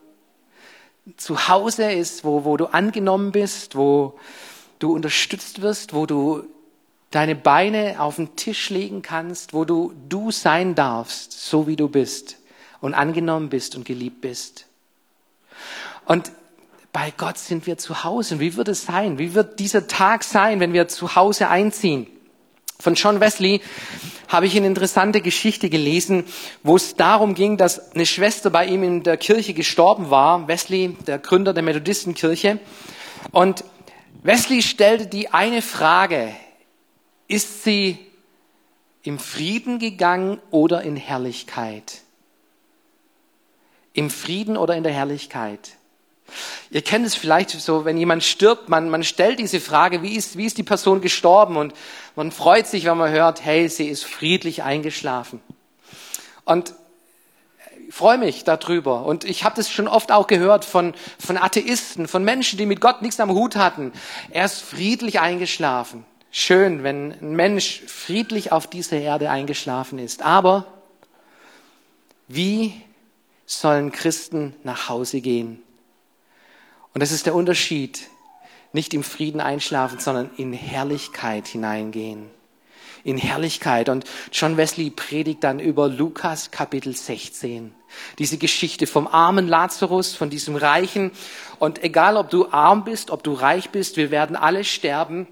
Zu 1.17 1.47
Hause 1.47 1.91
ist, 1.91 2.23
wo, 2.23 2.45
wo 2.45 2.55
du 2.55 2.67
angenommen 2.67 3.31
bist, 3.31 3.75
wo 3.75 4.13
du 4.77 4.93
unterstützt 4.93 5.63
wirst, 5.63 5.95
wo 5.95 6.05
du 6.05 6.43
deine 7.09 7.35
Beine 7.35 7.95
auf 7.97 8.17
den 8.17 8.35
Tisch 8.35 8.69
legen 8.69 9.01
kannst, 9.01 9.53
wo 9.55 9.65
du 9.65 9.91
du 10.07 10.29
sein 10.29 10.75
darfst, 10.75 11.31
so 11.31 11.65
wie 11.65 11.75
du 11.75 11.87
bist 11.89 12.37
und 12.83 12.93
angenommen 12.93 13.47
bist 13.47 13.77
und 13.77 13.85
geliebt 13.85 14.19
bist. 14.19 14.65
Und 16.05 16.33
bei 16.91 17.13
Gott 17.15 17.37
sind 17.37 17.65
wir 17.65 17.77
zu 17.77 18.03
Hause. 18.03 18.35
Und 18.35 18.41
wie 18.41 18.57
wird 18.57 18.67
es 18.67 18.85
sein? 18.85 19.17
Wie 19.17 19.33
wird 19.33 19.57
dieser 19.59 19.87
Tag 19.87 20.25
sein, 20.25 20.59
wenn 20.59 20.73
wir 20.73 20.89
zu 20.89 21.15
Hause 21.15 21.47
einziehen? 21.47 22.07
Von 22.81 22.95
John 22.95 23.21
Wesley 23.21 23.61
habe 24.27 24.47
ich 24.47 24.57
eine 24.57 24.67
interessante 24.67 25.21
Geschichte 25.21 25.69
gelesen, 25.69 26.25
wo 26.61 26.75
es 26.75 26.97
darum 26.97 27.35
ging, 27.35 27.55
dass 27.55 27.93
eine 27.93 28.05
Schwester 28.05 28.49
bei 28.49 28.65
ihm 28.65 28.83
in 28.83 29.03
der 29.03 29.15
Kirche 29.15 29.53
gestorben 29.53 30.09
war. 30.09 30.49
Wesley, 30.49 30.97
der 31.07 31.19
Gründer 31.19 31.53
der 31.53 31.63
Methodistenkirche. 31.63 32.59
Und 33.31 33.63
Wesley 34.23 34.61
stellte 34.61 35.07
die 35.07 35.29
eine 35.29 35.61
Frage. 35.61 36.35
Ist 37.29 37.63
sie 37.63 37.97
im 39.03 39.19
Frieden 39.19 39.79
gegangen 39.79 40.41
oder 40.51 40.81
in 40.81 40.97
Herrlichkeit? 40.97 42.02
Im 43.93 44.09
Frieden 44.09 44.57
oder 44.57 44.75
in 44.75 44.83
der 44.83 44.91
Herrlichkeit? 44.91 45.77
Ihr 46.71 46.81
kennt 46.81 47.05
es 47.05 47.15
vielleicht 47.15 47.51
so, 47.51 47.85
wenn 47.85 47.97
jemand 47.97 48.23
stirbt, 48.23 48.69
man, 48.69 48.89
man 48.89 49.03
stellt 49.03 49.39
diese 49.39 49.59
Frage, 49.59 50.01
wie 50.01 50.15
ist, 50.15 50.37
wie 50.37 50.45
ist 50.45 50.57
die 50.57 50.63
Person 50.63 51.01
gestorben? 51.01 51.57
Und 51.57 51.73
man 52.15 52.31
freut 52.31 52.67
sich, 52.67 52.85
wenn 52.85 52.97
man 52.97 53.11
hört, 53.11 53.45
hey, 53.45 53.69
sie 53.69 53.87
ist 53.87 54.03
friedlich 54.03 54.63
eingeschlafen. 54.63 55.41
Und 56.45 56.73
ich 57.87 57.93
freue 57.93 58.17
mich 58.17 58.43
darüber. 58.43 59.05
Und 59.05 59.23
ich 59.23 59.43
habe 59.43 59.55
das 59.55 59.69
schon 59.69 59.87
oft 59.87 60.11
auch 60.11 60.25
gehört 60.25 60.65
von, 60.65 60.95
von 61.19 61.37
Atheisten, 61.37 62.07
von 62.07 62.23
Menschen, 62.23 62.57
die 62.57 62.65
mit 62.65 62.81
Gott 62.81 63.03
nichts 63.03 63.19
am 63.19 63.29
Hut 63.31 63.55
hatten. 63.55 63.91
Er 64.31 64.45
ist 64.45 64.61
friedlich 64.61 65.19
eingeschlafen. 65.19 66.05
schön, 66.31 66.83
wenn 66.83 67.11
ein 67.11 67.35
Mensch 67.35 67.83
friedlich 67.85 68.51
auf 68.51 68.65
dieser 68.65 68.97
Erde 68.97 69.29
eingeschlafen 69.29 69.99
ist. 69.99 70.23
Aber 70.23 70.65
wie 72.27 72.81
sollen 73.45 73.91
Christen 73.91 74.55
nach 74.63 74.89
Hause 74.89 75.21
gehen? 75.21 75.61
Und 76.93 77.01
das 77.01 77.11
ist 77.11 77.25
der 77.25 77.35
Unterschied. 77.35 78.07
Nicht 78.71 78.93
im 78.93 79.03
Frieden 79.03 79.39
einschlafen, 79.39 79.99
sondern 79.99 80.31
in 80.37 80.53
Herrlichkeit 80.53 81.47
hineingehen. 81.47 82.29
In 83.03 83.17
Herrlichkeit. 83.17 83.89
Und 83.89 84.05
John 84.31 84.57
Wesley 84.57 84.89
predigt 84.89 85.43
dann 85.43 85.59
über 85.59 85.87
Lukas 85.87 86.49
Kapitel 86.49 86.95
16. 86.95 87.73
Diese 88.17 88.37
Geschichte 88.37 88.87
vom 88.87 89.07
armen 89.07 89.47
Lazarus, 89.47 90.15
von 90.15 90.29
diesem 90.29 90.55
Reichen. 90.55 91.11
Und 91.59 91.83
egal, 91.83 92.17
ob 92.17 92.29
du 92.29 92.49
arm 92.49 92.83
bist, 92.83 93.11
ob 93.11 93.23
du 93.23 93.33
reich 93.33 93.69
bist, 93.69 93.97
wir 93.97 94.09
werden 94.09 94.35
alle 94.35 94.63
sterben. 94.63 95.27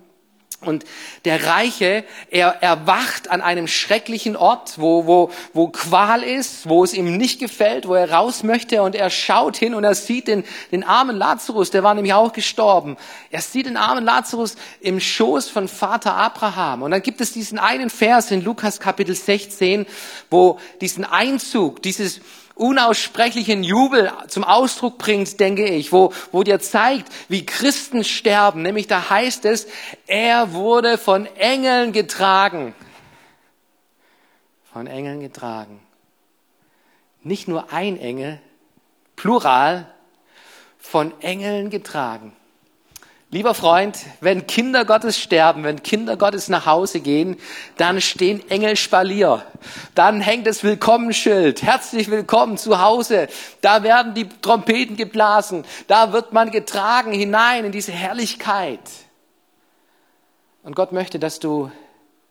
Und 0.63 0.85
der 1.25 1.47
Reiche, 1.47 2.03
er 2.29 2.61
erwacht 2.61 3.31
an 3.31 3.41
einem 3.41 3.67
schrecklichen 3.67 4.35
Ort, 4.35 4.77
wo, 4.77 5.07
wo, 5.07 5.31
wo 5.53 5.69
Qual 5.69 6.21
ist, 6.21 6.69
wo 6.69 6.83
es 6.83 6.93
ihm 6.93 7.17
nicht 7.17 7.39
gefällt, 7.39 7.87
wo 7.87 7.95
er 7.95 8.11
raus 8.11 8.43
möchte 8.43 8.83
und 8.83 8.93
er 8.93 9.09
schaut 9.09 9.57
hin 9.57 9.73
und 9.73 9.83
er 9.83 9.95
sieht 9.95 10.27
den, 10.27 10.43
den 10.71 10.83
armen 10.83 11.17
Lazarus, 11.17 11.71
der 11.71 11.81
war 11.81 11.95
nämlich 11.95 12.13
auch 12.13 12.31
gestorben. 12.31 12.95
Er 13.31 13.41
sieht 13.41 13.65
den 13.65 13.75
armen 13.75 14.05
Lazarus 14.05 14.55
im 14.81 14.99
Schoß 14.99 15.49
von 15.49 15.67
Vater 15.67 16.13
Abraham. 16.15 16.83
Und 16.83 16.91
dann 16.91 17.01
gibt 17.01 17.21
es 17.21 17.33
diesen 17.33 17.57
einen 17.57 17.89
Vers 17.89 18.29
in 18.29 18.43
Lukas 18.43 18.79
Kapitel 18.79 19.15
16, 19.15 19.87
wo 20.29 20.59
diesen 20.79 21.05
Einzug, 21.05 21.81
dieses, 21.81 22.21
unaussprechlichen 22.61 23.63
Jubel 23.63 24.11
zum 24.27 24.43
Ausdruck 24.43 24.99
bringt, 24.99 25.39
denke 25.39 25.65
ich, 25.65 25.91
wo, 25.91 26.13
wo 26.31 26.43
dir 26.43 26.59
zeigt, 26.59 27.11
wie 27.27 27.43
Christen 27.43 28.03
sterben. 28.03 28.61
Nämlich 28.61 28.85
da 28.85 29.09
heißt 29.09 29.45
es, 29.45 29.67
er 30.05 30.53
wurde 30.53 30.99
von 30.99 31.25
Engeln 31.25 31.91
getragen. 31.91 32.75
Von 34.71 34.85
Engeln 34.85 35.21
getragen. 35.21 35.79
Nicht 37.23 37.47
nur 37.47 37.73
ein 37.73 37.99
Engel, 37.99 38.39
plural, 39.15 39.91
von 40.77 41.19
Engeln 41.21 41.71
getragen. 41.71 42.35
Lieber 43.33 43.53
Freund, 43.53 43.97
wenn 44.19 44.45
Kinder 44.45 44.83
Gottes 44.83 45.17
sterben, 45.17 45.63
wenn 45.63 45.81
Kinder 45.81 46.17
Gottes 46.17 46.49
nach 46.49 46.65
Hause 46.65 46.99
gehen, 46.99 47.37
dann 47.77 48.01
stehen 48.01 48.43
Engel 48.49 48.75
Spalier. 48.75 49.45
Dann 49.95 50.19
hängt 50.19 50.47
das 50.47 50.65
Willkommensschild. 50.65 51.63
Herzlich 51.63 52.11
willkommen 52.11 52.57
zu 52.57 52.81
Hause. 52.81 53.29
Da 53.61 53.83
werden 53.83 54.15
die 54.15 54.27
Trompeten 54.27 54.97
geblasen. 54.97 55.63
Da 55.87 56.11
wird 56.11 56.33
man 56.33 56.51
getragen 56.51 57.13
hinein 57.13 57.63
in 57.63 57.71
diese 57.71 57.93
Herrlichkeit. 57.93 58.81
Und 60.63 60.75
Gott 60.75 60.91
möchte, 60.91 61.17
dass 61.17 61.39
du 61.39 61.71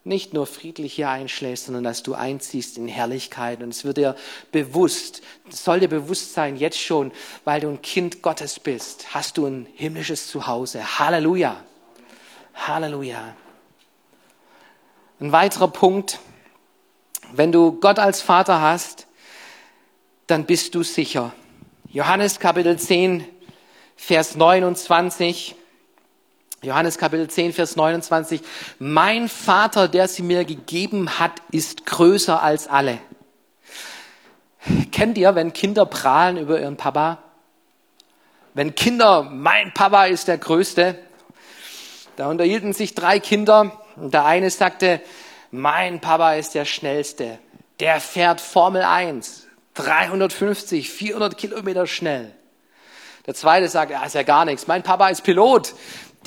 nicht 0.04 0.32
nur 0.32 0.46
friedlich 0.46 0.94
hier 0.94 1.10
einschläfst, 1.10 1.66
sondern 1.66 1.84
dass 1.84 2.02
du 2.02 2.14
einziehst 2.14 2.78
in 2.78 2.88
Herrlichkeit. 2.88 3.62
Und 3.62 3.70
es 3.70 3.84
wird 3.84 3.98
dir 3.98 4.16
bewusst, 4.50 5.22
es 5.50 5.64
soll 5.64 5.80
dir 5.80 5.88
bewusst 5.88 6.32
sein, 6.32 6.56
jetzt 6.56 6.80
schon, 6.80 7.12
weil 7.44 7.60
du 7.60 7.68
ein 7.68 7.82
Kind 7.82 8.22
Gottes 8.22 8.58
bist, 8.60 9.14
hast 9.14 9.36
du 9.36 9.46
ein 9.46 9.66
himmlisches 9.74 10.26
Zuhause. 10.28 10.98
Halleluja. 10.98 11.62
Halleluja. 12.54 13.34
Ein 15.20 15.32
weiterer 15.32 15.68
Punkt, 15.68 16.18
wenn 17.32 17.52
du 17.52 17.72
Gott 17.72 17.98
als 17.98 18.22
Vater 18.22 18.60
hast, 18.60 19.06
dann 20.26 20.46
bist 20.46 20.74
du 20.74 20.82
sicher. 20.82 21.32
Johannes 21.88 22.38
Kapitel 22.38 22.78
10, 22.78 23.26
Vers 23.96 24.34
29. 24.36 25.56
Johannes 26.62 26.98
Kapitel 26.98 27.26
10, 27.26 27.54
Vers 27.54 27.76
29. 27.76 28.42
Mein 28.78 29.30
Vater, 29.30 29.88
der 29.88 30.08
sie 30.08 30.22
mir 30.22 30.44
gegeben 30.44 31.18
hat, 31.18 31.32
ist 31.50 31.86
größer 31.86 32.42
als 32.42 32.68
alle. 32.68 32.98
Kennt 34.92 35.16
ihr, 35.16 35.34
wenn 35.34 35.54
Kinder 35.54 35.86
prahlen 35.86 36.36
über 36.36 36.60
ihren 36.60 36.76
Papa? 36.76 37.16
Wenn 38.52 38.74
Kinder, 38.74 39.22
mein 39.22 39.72
Papa 39.72 40.04
ist 40.04 40.28
der 40.28 40.36
Größte. 40.36 40.98
Da 42.16 42.28
unterhielten 42.28 42.74
sich 42.74 42.94
drei 42.94 43.20
Kinder 43.20 43.80
und 43.96 44.12
der 44.12 44.26
eine 44.26 44.50
sagte, 44.50 45.00
mein 45.50 46.02
Papa 46.02 46.34
ist 46.34 46.54
der 46.54 46.66
Schnellste. 46.66 47.38
Der 47.78 48.02
fährt 48.02 48.38
Formel 48.42 48.82
1, 48.82 49.46
350, 49.74 50.90
400 50.90 51.38
Kilometer 51.38 51.86
schnell. 51.86 52.34
Der 53.26 53.34
zweite 53.34 53.68
sagt, 53.68 53.92
ja, 53.92 54.04
ist 54.04 54.14
ja 54.14 54.24
gar 54.24 54.44
nichts. 54.44 54.66
Mein 54.66 54.82
Papa 54.82 55.08
ist 55.08 55.22
Pilot 55.22 55.72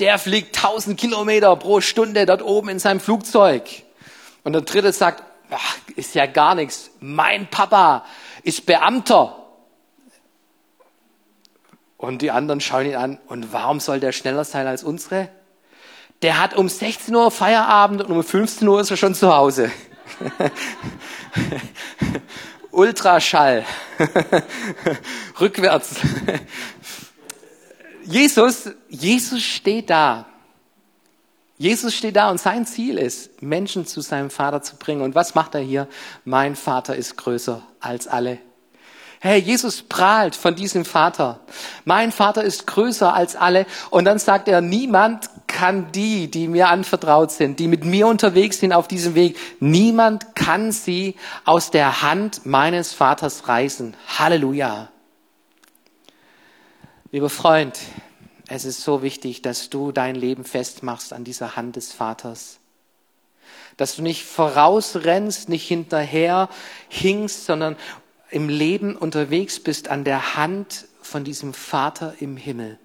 der 0.00 0.18
fliegt 0.18 0.56
1000 0.56 0.98
Kilometer 0.98 1.54
pro 1.56 1.80
Stunde 1.80 2.26
dort 2.26 2.42
oben 2.42 2.68
in 2.68 2.78
seinem 2.78 3.00
Flugzeug. 3.00 3.62
Und 4.42 4.52
der 4.52 4.62
dritte 4.62 4.92
sagt, 4.92 5.22
ach, 5.50 5.76
ist 5.96 6.14
ja 6.14 6.26
gar 6.26 6.54
nichts. 6.54 6.90
Mein 7.00 7.48
Papa 7.48 8.04
ist 8.42 8.66
Beamter. 8.66 9.40
Und 11.96 12.22
die 12.22 12.30
anderen 12.30 12.60
schauen 12.60 12.86
ihn 12.86 12.96
an. 12.96 13.18
Und 13.28 13.52
warum 13.52 13.80
soll 13.80 14.00
der 14.00 14.12
schneller 14.12 14.44
sein 14.44 14.66
als 14.66 14.82
unsere? 14.84 15.28
Der 16.22 16.38
hat 16.40 16.54
um 16.54 16.68
16 16.68 17.14
Uhr 17.14 17.30
Feierabend 17.30 18.02
und 18.02 18.12
um 18.12 18.22
15 18.22 18.66
Uhr 18.66 18.80
ist 18.80 18.90
er 18.90 18.96
schon 18.96 19.14
zu 19.14 19.34
Hause. 19.34 19.70
Ultraschall. 22.70 23.64
Rückwärts. 25.40 25.96
Jesus, 28.04 28.70
Jesus 28.88 29.42
steht 29.42 29.90
da. 29.90 30.26
Jesus 31.56 31.94
steht 31.94 32.16
da 32.16 32.30
und 32.30 32.40
sein 32.40 32.66
Ziel 32.66 32.98
ist, 32.98 33.40
Menschen 33.40 33.86
zu 33.86 34.00
seinem 34.00 34.30
Vater 34.30 34.62
zu 34.62 34.76
bringen. 34.76 35.02
Und 35.02 35.14
was 35.14 35.34
macht 35.34 35.54
er 35.54 35.60
hier? 35.60 35.88
Mein 36.24 36.56
Vater 36.56 36.96
ist 36.96 37.16
größer 37.16 37.62
als 37.80 38.08
alle. 38.08 38.38
Hey, 39.20 39.40
Jesus 39.40 39.80
prahlt 39.80 40.36
von 40.36 40.54
diesem 40.54 40.84
Vater. 40.84 41.40
Mein 41.86 42.12
Vater 42.12 42.42
ist 42.42 42.66
größer 42.66 43.14
als 43.14 43.36
alle. 43.36 43.64
Und 43.88 44.04
dann 44.04 44.18
sagt 44.18 44.48
er, 44.48 44.60
niemand 44.60 45.30
kann 45.46 45.92
die, 45.92 46.30
die 46.30 46.48
mir 46.48 46.68
anvertraut 46.68 47.30
sind, 47.30 47.58
die 47.58 47.68
mit 47.68 47.84
mir 47.84 48.06
unterwegs 48.06 48.58
sind 48.58 48.72
auf 48.72 48.88
diesem 48.88 49.14
Weg, 49.14 49.38
niemand 49.60 50.34
kann 50.34 50.72
sie 50.72 51.14
aus 51.44 51.70
der 51.70 52.02
Hand 52.02 52.44
meines 52.44 52.92
Vaters 52.92 53.48
reißen. 53.48 53.96
Halleluja. 54.18 54.88
Lieber 57.14 57.30
Freund, 57.30 57.78
es 58.48 58.64
ist 58.64 58.82
so 58.82 59.00
wichtig, 59.00 59.40
dass 59.40 59.70
du 59.70 59.92
dein 59.92 60.16
Leben 60.16 60.42
festmachst 60.42 61.12
an 61.12 61.22
dieser 61.22 61.54
Hand 61.54 61.76
des 61.76 61.92
Vaters. 61.92 62.58
Dass 63.76 63.94
du 63.94 64.02
nicht 64.02 64.24
vorausrennst, 64.24 65.48
nicht 65.48 65.64
hinterher 65.64 66.48
hingst, 66.88 67.46
sondern 67.46 67.76
im 68.30 68.48
Leben 68.48 68.96
unterwegs 68.96 69.60
bist 69.60 69.90
an 69.90 70.02
der 70.02 70.34
Hand 70.34 70.88
von 71.02 71.22
diesem 71.22 71.54
Vater 71.54 72.14
im 72.18 72.36
Himmel. 72.36 72.80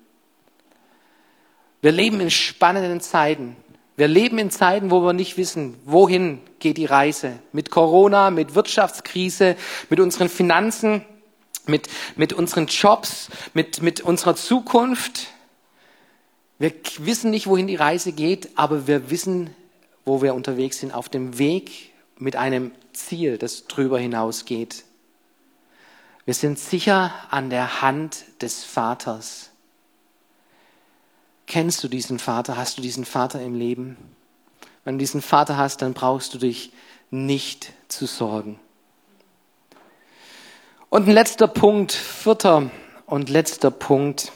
Wir 1.81 1.91
leben 1.91 2.19
in 2.19 2.29
spannenden 2.29 3.01
Zeiten. 3.01 3.55
Wir 3.97 4.07
leben 4.07 4.37
in 4.37 4.51
Zeiten, 4.51 4.91
wo 4.91 5.01
wir 5.01 5.13
nicht 5.13 5.37
wissen, 5.37 5.75
wohin 5.85 6.39
geht 6.59 6.77
die 6.77 6.85
Reise. 6.85 7.39
Mit 7.51 7.71
Corona, 7.71 8.29
mit 8.29 8.53
Wirtschaftskrise, 8.53 9.55
mit 9.89 9.99
unseren 9.99 10.29
Finanzen 10.29 11.03
mit, 11.69 11.88
mit 12.15 12.34
unseren 12.34 12.67
Jobs, 12.67 13.29
mit, 13.53 13.82
mit 13.82 14.01
unserer 14.01 14.36
Zukunft. 14.36 15.27
Wir 16.58 16.73
wissen 16.97 17.32
nicht, 17.32 17.47
wohin 17.47 17.67
die 17.67 17.75
Reise 17.75 18.12
geht, 18.12 18.49
aber 18.55 18.88
wir 18.88 19.10
wissen, 19.10 19.55
wo 20.05 20.21
wir 20.21 20.34
unterwegs 20.34 20.79
sind, 20.79 20.93
auf 20.93 21.08
dem 21.10 21.38
Weg 21.38 21.91
mit 22.17 22.36
einem 22.36 22.71
Ziel, 22.93 23.38
das 23.38 23.67
drüber 23.67 23.99
hinausgeht. 23.99 24.84
Wir 26.25 26.34
sind 26.34 26.60
sicher 26.60 27.13
an 27.32 27.49
der 27.49 27.82
Hand 27.82 28.25
des 28.41 28.63
Vaters. 28.63 29.49
Kennst 31.47 31.84
du 31.84 31.88
diesen 31.88 32.19
Vater? 32.19 32.58
Hast 32.58 32.77
du 32.77 32.82
diesen 32.82 33.05
Vater 33.05 33.41
im 33.41 33.55
Leben? 33.55 33.97
Wenn 34.84 34.95
du 34.95 34.99
diesen 34.99 35.21
Vater 35.21 35.58
hast, 35.58 35.82
dann 35.82 35.93
brauchst 35.93 36.34
du 36.34 36.38
dich 36.38 36.71
nicht 37.10 37.73
zu 37.88 38.05
sorgen. 38.05 38.60
Und 40.91 41.08
ein 41.08 41.13
letzter 41.13 41.47
Punkt, 41.47 41.91
vierter 41.91 42.71
und 43.06 43.30
letzter 43.30 43.69
Punkt. 43.69 44.32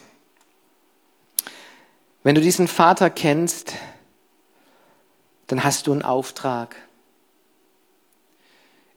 Wenn 2.22 2.36
du 2.36 2.42
diesen 2.42 2.68
Vater 2.68 3.10
kennst, 3.10 3.74
dann 5.48 5.64
hast 5.64 5.88
du 5.88 5.92
einen 5.92 6.04
Auftrag. 6.04 6.76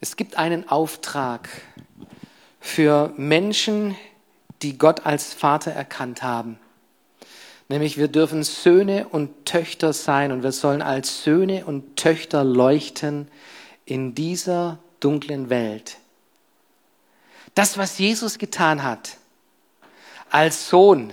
Es 0.02 0.16
gibt 0.16 0.36
einen 0.36 0.68
Auftrag 0.68 1.48
für 2.60 3.14
Menschen, 3.16 3.96
die 4.60 4.76
Gott 4.76 5.06
als 5.06 5.32
Vater 5.32 5.70
erkannt 5.70 6.22
haben. 6.22 6.58
Nämlich 7.70 7.96
wir 7.96 8.08
dürfen 8.08 8.42
Söhne 8.42 9.08
und 9.08 9.46
Töchter 9.46 9.94
sein 9.94 10.30
und 10.30 10.42
wir 10.42 10.52
sollen 10.52 10.82
als 10.82 11.24
Söhne 11.24 11.64
und 11.64 11.96
Töchter 11.96 12.44
leuchten 12.44 13.28
in 13.86 14.14
dieser 14.14 14.78
dunklen 15.00 15.48
Welt. 15.48 15.96
Das, 17.56 17.78
was 17.78 17.98
Jesus 17.98 18.38
getan 18.38 18.84
hat, 18.84 19.16
als 20.30 20.68
Sohn, 20.68 21.12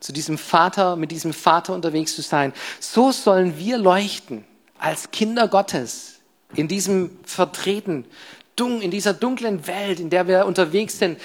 zu 0.00 0.12
diesem 0.12 0.38
Vater, 0.38 0.96
mit 0.96 1.10
diesem 1.10 1.32
Vater 1.32 1.72
unterwegs 1.72 2.14
zu 2.14 2.22
sein. 2.22 2.52
So 2.80 3.12
sollen 3.12 3.56
wir 3.58 3.78
leuchten 3.78 4.44
als 4.78 5.10
Kinder 5.10 5.48
Gottes 5.48 6.20
in 6.54 6.68
diesem 6.68 7.18
Vertreten, 7.24 8.04
in 8.58 8.90
dieser 8.90 9.14
dunklen 9.14 9.66
Welt, 9.66 10.00
in 10.00 10.10
der 10.10 10.28
wir 10.28 10.46
unterwegs 10.46 10.98
sind. 10.98 11.20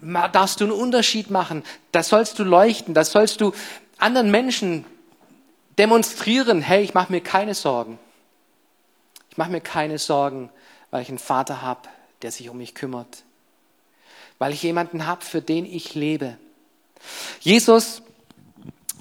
Darfst 0.00 0.60
du 0.60 0.64
einen 0.64 0.72
Unterschied 0.72 1.30
machen? 1.30 1.62
Da 1.92 2.02
sollst 2.02 2.38
du 2.38 2.44
leuchten, 2.44 2.94
da 2.94 3.04
sollst 3.04 3.40
du 3.40 3.52
anderen 3.98 4.30
Menschen 4.30 4.84
demonstrieren, 5.78 6.62
hey, 6.62 6.82
ich 6.82 6.94
mache 6.94 7.12
mir 7.12 7.20
keine 7.20 7.54
Sorgen. 7.54 7.98
Ich 9.30 9.36
mache 9.36 9.50
mir 9.50 9.60
keine 9.60 9.98
Sorgen, 9.98 10.50
weil 10.90 11.02
ich 11.02 11.08
einen 11.08 11.18
Vater 11.18 11.62
habe, 11.62 11.82
der 12.22 12.32
sich 12.32 12.48
um 12.48 12.58
mich 12.58 12.74
kümmert. 12.74 13.24
Weil 14.38 14.52
ich 14.52 14.62
jemanden 14.62 15.06
habe, 15.06 15.24
für 15.24 15.40
den 15.40 15.64
ich 15.64 15.94
lebe. 15.94 16.36
Jesus, 17.40 18.02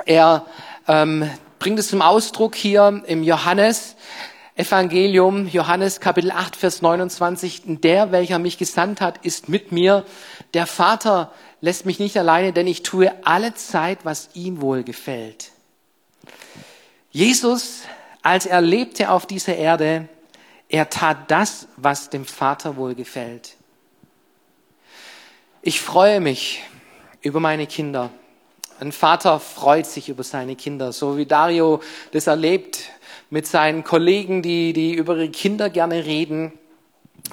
er 0.06 0.46
ähm, 0.88 1.30
bringt 1.60 1.80
es 1.80 1.90
zum 1.90 2.02
Ausdruck 2.02 2.56
hier 2.56 3.04
im 3.06 3.24
Johannes 3.24 3.96
Evangelium, 4.56 5.48
Johannes 5.48 6.00
Kapitel 6.00 6.32
8, 6.32 6.56
Vers 6.56 6.82
29. 6.82 7.80
Der, 7.82 8.12
welcher 8.12 8.40
mich 8.40 8.58
gesandt 8.58 9.02
hat, 9.02 9.24
ist 9.24 9.50
mit 9.50 9.72
mir. 9.72 10.04
Der 10.56 10.66
Vater 10.66 11.32
lässt 11.62 11.86
mich 11.86 12.00
nicht 12.00 12.18
alleine, 12.18 12.54
denn 12.54 12.66
ich 12.66 12.82
tue 12.82 13.14
alle 13.24 13.54
Zeit, 13.54 14.00
was 14.04 14.30
ihm 14.34 14.60
wohl 14.62 14.84
gefällt. 14.84 15.52
Jesus, 17.12 17.82
als 18.24 18.48
er 18.48 18.62
lebte 18.62 19.12
auf 19.12 19.28
dieser 19.28 19.56
Erde, 19.56 20.10
er 20.70 20.90
tat 20.90 21.30
das, 21.30 21.68
was 21.78 22.10
dem 22.10 22.26
Vater 22.26 22.78
wohl 22.78 22.96
gefällt. 22.96 23.57
Ich 25.68 25.82
freue 25.82 26.22
mich 26.22 26.64
über 27.22 27.42
meine 27.42 27.68
Kinder. 27.68 28.10
Ein 28.80 28.94
Vater 28.94 29.38
freut 29.38 29.86
sich 29.86 30.08
über 30.08 30.24
seine 30.24 30.56
Kinder, 30.56 30.94
so 30.94 31.18
wie 31.18 31.26
Dario 31.26 31.82
das 32.14 32.28
erlebt 32.28 32.86
mit 33.30 33.48
seinen 33.48 33.84
Kollegen, 33.84 34.42
die, 34.42 34.72
die 34.72 34.94
über 34.94 35.18
ihre 35.18 35.30
Kinder 35.30 35.70
gerne 35.70 36.06
reden. 36.06 36.54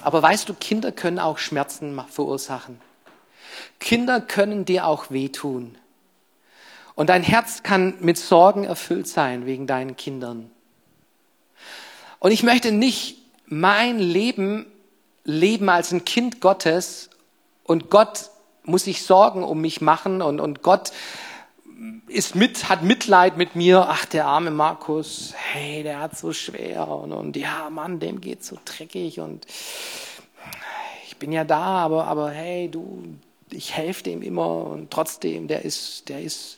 Aber 0.01 0.21
weißt 0.21 0.49
du, 0.49 0.53
Kinder 0.53 0.91
können 0.91 1.17
auch 1.17 1.37
Schmerzen 1.37 1.97
verursachen. 2.09 2.81
Kinder 3.79 4.19
können 4.19 4.65
dir 4.65 4.85
auch 4.85 5.11
wehtun. 5.11 5.77
Und 6.93 7.07
dein 7.07 7.23
Herz 7.23 7.63
kann 7.63 7.93
mit 8.01 8.17
Sorgen 8.17 8.65
erfüllt 8.65 9.07
sein 9.07 9.45
wegen 9.45 9.65
deinen 9.65 9.95
Kindern. 9.95 10.51
Und 12.19 12.31
ich 12.31 12.43
möchte 12.43 12.73
nicht 12.73 13.17
mein 13.45 13.97
Leben 13.97 14.65
leben 15.23 15.69
als 15.69 15.93
ein 15.93 16.03
Kind 16.03 16.41
Gottes 16.41 17.11
und 17.65 17.89
Gott 17.89 18.29
muss 18.63 18.85
sich 18.85 19.03
Sorgen 19.03 19.43
um 19.43 19.61
mich 19.61 19.81
machen 19.81 20.21
und, 20.21 20.39
und 20.39 20.61
Gott 20.61 20.91
ist 22.07 22.35
mit, 22.35 22.69
hat 22.69 22.83
Mitleid 22.83 23.37
mit 23.37 23.55
mir. 23.55 23.87
Ach, 23.89 24.05
der 24.05 24.25
arme 24.27 24.51
Markus, 24.51 25.33
hey, 25.35 25.83
der 25.83 25.99
hat 25.99 26.17
so 26.17 26.31
schwer 26.31 26.87
und, 26.87 27.11
und 27.11 27.35
ja, 27.35 27.69
Mann, 27.69 27.99
dem 27.99 28.21
geht's 28.21 28.47
so 28.47 28.57
dreckig 28.63 29.19
und 29.19 29.45
ich 31.07 31.17
bin 31.17 31.31
ja 31.31 31.43
da, 31.43 31.57
aber, 31.57 32.07
aber 32.07 32.31
hey, 32.31 32.69
du, 32.69 33.03
ich 33.49 33.73
helfe 33.73 34.03
dem 34.03 34.21
immer 34.21 34.65
und 34.65 34.91
trotzdem, 34.91 35.47
der 35.47 35.65
ist, 35.65 36.09
der 36.09 36.21
ist 36.21 36.57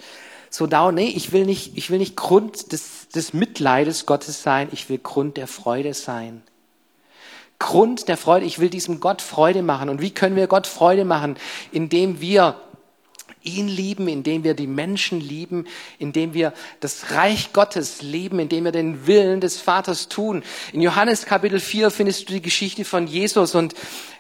so 0.50 0.68
da. 0.68 0.92
Nee, 0.92 1.10
ich 1.10 1.32
will 1.32 1.46
nicht, 1.46 1.78
ich 1.78 1.90
will 1.90 2.00
nicht 2.00 2.16
Grund 2.16 2.72
des, 2.72 3.10
des 3.10 3.34
Mitleides 3.34 4.06
Gottes 4.06 4.44
sein, 4.44 4.70
ich 4.72 4.90
will 4.90 4.98
Grund 4.98 5.38
der 5.38 5.48
Freude 5.48 5.94
sein. 5.94 6.44
Grund 7.60 8.08
der 8.08 8.18
Freude, 8.18 8.46
ich 8.46 8.60
will 8.60 8.70
diesem 8.70 9.00
Gott 9.00 9.22
Freude 9.22 9.64
machen. 9.64 9.90
Und 9.90 10.02
wie 10.02 10.12
können 10.12 10.36
wir 10.36 10.48
Gott 10.48 10.68
Freude 10.68 11.06
machen? 11.06 11.38
Indem 11.72 12.22
wir 12.22 12.56
ihn 13.48 13.68
lieben, 13.68 14.08
indem 14.08 14.44
wir 14.44 14.54
die 14.54 14.68
Menschen 14.68 15.22
lieben, 15.22 15.66
indem 16.00 16.34
wir 16.34 16.54
das 16.80 17.12
Reich 17.12 17.54
Gottes 17.54 18.02
lieben, 18.02 18.40
indem 18.40 18.66
wir 18.66 18.72
den 18.72 19.08
Willen 19.08 19.42
des 19.42 19.60
Vaters 19.60 20.10
tun. 20.10 20.44
In 20.74 20.82
Johannes 20.82 21.26
Kapitel 21.26 21.60
4 21.60 21.90
findest 21.90 22.28
du 22.28 22.34
die 22.34 22.42
Geschichte 22.42 22.84
von 22.86 23.08
Jesus 23.08 23.56
und 23.56 23.74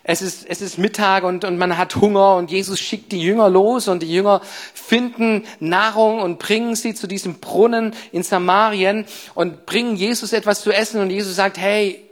es 0.03 0.21
ist, 0.21 0.45
es 0.47 0.61
ist 0.61 0.77
Mittag 0.77 1.25
und, 1.25 1.43
und 1.43 1.57
man 1.57 1.77
hat 1.77 1.97
Hunger 1.97 2.37
und 2.37 2.49
Jesus 2.49 2.79
schickt 2.79 3.11
die 3.11 3.21
Jünger 3.21 3.49
los 3.49 3.89
und 3.89 4.01
die 4.01 4.11
Jünger 4.11 4.41
finden 4.73 5.43
Nahrung 5.59 6.21
und 6.21 6.39
bringen 6.39 6.75
sie 6.75 6.93
zu 6.93 7.07
diesem 7.07 7.39
Brunnen 7.39 7.93
in 8.13 8.23
Samarien 8.23 9.05
und 9.35 9.65
bringen 9.65 9.97
Jesus 9.97 10.31
etwas 10.31 10.61
zu 10.61 10.71
essen 10.71 11.01
und 11.01 11.09
Jesus 11.09 11.35
sagt, 11.35 11.57
hey, 11.57 12.06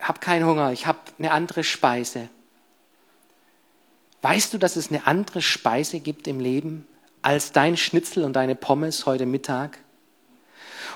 hab 0.00 0.20
keinen 0.20 0.46
Hunger, 0.46 0.72
ich 0.72 0.86
habe 0.86 0.98
eine 1.18 1.30
andere 1.30 1.64
Speise. 1.64 2.28
Weißt 4.22 4.52
du, 4.52 4.58
dass 4.58 4.76
es 4.76 4.90
eine 4.90 5.06
andere 5.06 5.42
Speise 5.42 6.00
gibt 6.00 6.28
im 6.28 6.40
Leben 6.40 6.86
als 7.22 7.52
dein 7.52 7.76
Schnitzel 7.76 8.24
und 8.24 8.34
deine 8.34 8.54
Pommes 8.54 9.06
heute 9.06 9.26
Mittag? 9.26 9.78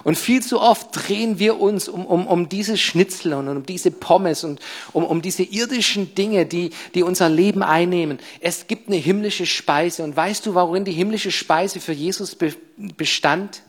Und 0.02 0.18
viel 0.18 0.42
zu 0.42 0.60
oft 0.60 0.88
drehen 0.92 1.38
wir 1.38 1.60
uns 1.60 1.88
um, 1.88 2.04
um, 2.04 2.26
um 2.26 2.48
diese 2.48 2.76
Schnitzel 2.76 3.32
und 3.34 3.48
um 3.48 3.64
diese 3.64 3.90
Pommes 3.90 4.44
und 4.44 4.60
um, 4.92 5.04
um 5.04 5.22
diese 5.22 5.44
irdischen 5.44 6.14
Dinge, 6.14 6.46
die, 6.46 6.70
die 6.94 7.02
unser 7.02 7.28
Leben 7.28 7.62
einnehmen. 7.62 8.18
Es 8.40 8.66
gibt 8.66 8.88
eine 8.88 8.96
himmlische 8.96 9.46
Speise. 9.46 10.02
Und 10.02 10.16
weißt 10.16 10.44
du, 10.44 10.54
worin 10.54 10.84
die 10.84 10.92
himmlische 10.92 11.30
Speise 11.30 11.80
für 11.80 11.92
Jesus 11.92 12.34
be 12.34 12.54
bestand? 12.76 13.62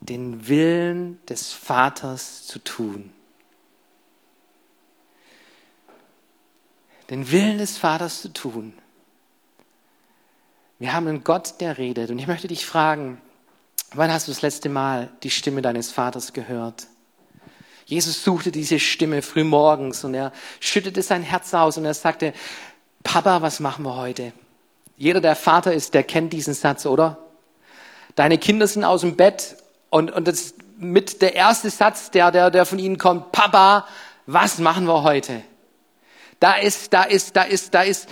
Den 0.00 0.48
Willen 0.48 1.18
des 1.28 1.52
Vaters 1.52 2.46
zu 2.46 2.58
tun. 2.58 3.10
Den 7.10 7.30
Willen 7.30 7.58
des 7.58 7.78
Vaters 7.78 8.22
zu 8.22 8.32
tun. 8.32 8.72
Wir 10.78 10.92
haben 10.92 11.06
einen 11.06 11.24
Gott, 11.24 11.60
der 11.60 11.78
redet. 11.78 12.10
Und 12.10 12.18
ich 12.18 12.26
möchte 12.26 12.48
dich 12.48 12.66
fragen, 12.66 13.20
wann 13.94 14.12
hast 14.12 14.28
du 14.28 14.32
das 14.32 14.42
letzte 14.42 14.68
Mal 14.68 15.10
die 15.22 15.30
Stimme 15.30 15.62
deines 15.62 15.92
Vaters 15.92 16.32
gehört? 16.32 16.86
Jesus 17.86 18.24
suchte 18.24 18.50
diese 18.50 18.80
Stimme 18.80 19.22
früh 19.22 19.44
morgens 19.44 20.04
und 20.04 20.14
er 20.14 20.32
schüttete 20.60 21.02
sein 21.02 21.22
Herz 21.22 21.52
aus 21.52 21.76
und 21.76 21.84
er 21.84 21.94
sagte, 21.94 22.32
Papa, 23.02 23.42
was 23.42 23.60
machen 23.60 23.84
wir 23.84 23.96
heute? 23.96 24.32
Jeder, 24.96 25.20
der 25.20 25.36
Vater 25.36 25.72
ist, 25.74 25.92
der 25.92 26.02
kennt 26.02 26.32
diesen 26.32 26.54
Satz, 26.54 26.86
oder? 26.86 27.18
Deine 28.14 28.38
Kinder 28.38 28.66
sind 28.66 28.84
aus 28.84 29.02
dem 29.02 29.16
Bett 29.16 29.56
und, 29.90 30.10
und 30.10 30.26
das 30.26 30.54
mit 30.78 31.20
der 31.20 31.34
erste 31.34 31.68
Satz, 31.70 32.10
der, 32.10 32.30
der, 32.30 32.50
der 32.50 32.64
von 32.64 32.78
ihnen 32.78 32.96
kommt, 32.96 33.32
Papa, 33.32 33.86
was 34.26 34.58
machen 34.58 34.86
wir 34.86 35.02
heute? 35.02 35.42
Da 36.44 36.56
ist, 36.56 36.92
da 36.92 37.04
ist, 37.04 37.34
da 37.36 37.42
ist, 37.44 37.72
da 37.72 37.80
ist 37.84 38.06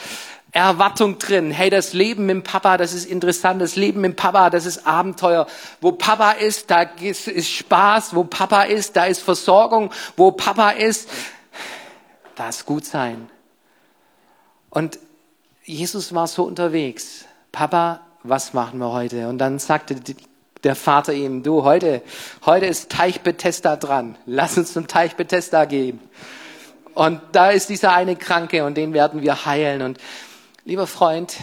Erwartung 0.53 1.19
drin. 1.19 1.51
Hey, 1.51 1.69
das 1.69 1.93
Leben 1.93 2.25
mit 2.25 2.45
Papa, 2.45 2.79
das 2.79 2.95
ist 2.95 3.05
interessant. 3.05 3.61
Das 3.61 3.77
Leben 3.77 4.01
mit 4.01 4.17
Papa, 4.17 4.49
das 4.49 4.65
ist 4.65 4.87
Abenteuer. 4.87 5.47
Wo 5.83 5.93
Papa 5.93 6.31
ist, 6.31 6.71
da 6.71 6.81
ist, 6.81 7.29
ist 7.29 7.51
Spaß. 7.51 8.15
Wo 8.17 8.25
Papa 8.25 8.63
ist, 8.63 8.97
da 8.97 9.05
ist 9.05 9.21
Versorgung. 9.21 9.91
Wo 10.17 10.33
Papa 10.33 10.71
ist, 10.71 11.11
da 12.35 12.49
ist 12.49 12.65
Gutsein. 12.65 13.29
Und 14.71 14.99
Jesus 15.65 16.15
war 16.15 16.27
so 16.27 16.45
unterwegs. 16.45 17.27
Papa, 17.53 18.01
was 18.23 18.55
machen 18.55 18.79
wir 18.79 18.93
heute? 18.93 19.29
Und 19.29 19.37
dann 19.37 19.59
sagte 19.59 19.97
der 20.65 20.75
Vater 20.75 21.13
ihm, 21.13 21.43
du, 21.43 21.65
heute, 21.65 22.01
heute 22.47 22.65
ist 22.65 22.91
Teich 22.91 23.21
Bethesda 23.21 23.77
dran. 23.77 24.17
Lass 24.25 24.57
uns 24.57 24.73
zum 24.73 24.87
Teich 24.87 25.17
Bethesda 25.17 25.67
gehen. 25.67 26.01
Und 26.95 27.21
da 27.33 27.51
ist 27.51 27.69
dieser 27.69 27.93
eine 27.93 28.17
Kranke 28.17 28.65
und 28.65 28.77
den 28.77 28.93
werden 28.93 29.23
wir 29.23 29.47
heilen. 29.47 29.83
Und 29.83 29.99
lieber 30.65 30.87
Freund, 30.87 31.37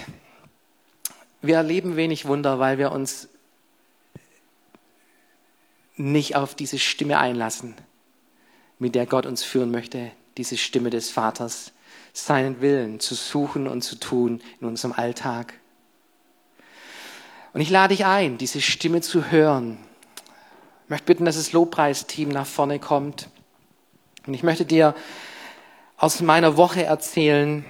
wir 1.42 1.56
erleben 1.56 1.96
wenig 1.96 2.26
Wunder, 2.26 2.60
weil 2.60 2.78
wir 2.78 2.92
uns 2.92 3.30
nicht 5.96 6.36
auf 6.36 6.56
diese 6.56 6.80
Stimme 6.80 7.20
einlassen, 7.20 7.76
mit 8.78 8.96
der 8.96 9.06
Gott 9.06 9.26
uns 9.26 9.44
führen 9.44 9.72
möchte, 9.72 10.12
diese 10.38 10.58
Stimme 10.58 10.90
des 10.90 11.10
Vaters, 11.10 11.74
seinen 12.14 12.62
Willen 12.62 13.00
zu 13.00 13.16
suchen 13.16 13.68
und 13.68 13.82
zu 13.82 13.96
tun 13.96 14.42
in 14.62 14.68
unserem 14.68 14.94
Alltag. 14.94 15.54
Und 17.54 17.62
ich 17.62 17.70
lade 17.70 17.96
dich 17.96 18.06
ein, 18.06 18.38
diese 18.38 18.62
Stimme 18.62 19.02
zu 19.02 19.32
hören. 19.32 19.78
Ich 20.86 20.90
möchte 20.90 21.06
bitten, 21.06 21.26
dass 21.26 21.36
das 21.36 21.52
Lobpreisteam 21.52 22.30
nach 22.30 22.46
vorne 22.48 22.80
kommt. 22.80 23.30
Und 24.26 24.34
ich 24.34 24.44
möchte 24.44 24.66
dir 24.66 24.96
aus 26.00 26.22
meiner 26.22 26.56
Woche 26.56 26.86
erzählen. 26.86 27.66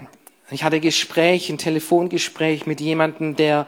Ich 0.52 0.64
hatte 0.64 0.80
Gespräch, 0.80 1.50
ein 1.50 1.58
Telefongespräch 1.58 2.68
mit 2.68 2.80
jemandem, 2.80 3.36
der 3.36 3.68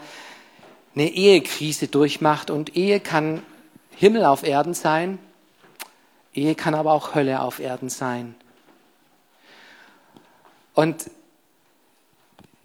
eine 0.95 1.09
Ehekrise 1.09 1.87
durchmacht. 1.87 2.51
Und 2.51 2.75
Ehe 2.77 2.99
kann 2.99 3.41
Himmel 3.89 4.23
auf 4.23 4.43
Erden 4.43 4.75
sein, 4.75 5.17
Ehe 6.33 6.55
kann 6.55 6.75
aber 6.75 6.93
auch 6.93 7.15
Hölle 7.15 7.41
auf 7.41 7.59
Erden 7.59 7.89
sein. 7.89 8.35
Und 10.75 11.09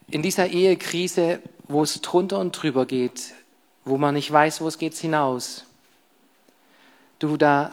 in 0.08 0.22
dieser 0.22 0.48
Ehekrise, 0.48 1.40
wo 1.66 1.82
es 1.82 2.00
drunter 2.00 2.38
und 2.38 2.52
drüber 2.52 2.86
geht, 2.86 3.32
wo 3.84 3.96
man 3.96 4.14
nicht 4.14 4.30
weiß, 4.30 4.60
wo 4.60 4.68
es 4.68 4.78
geht 4.78 4.94
hinaus, 4.94 5.64
du, 7.18 7.36
da 7.36 7.72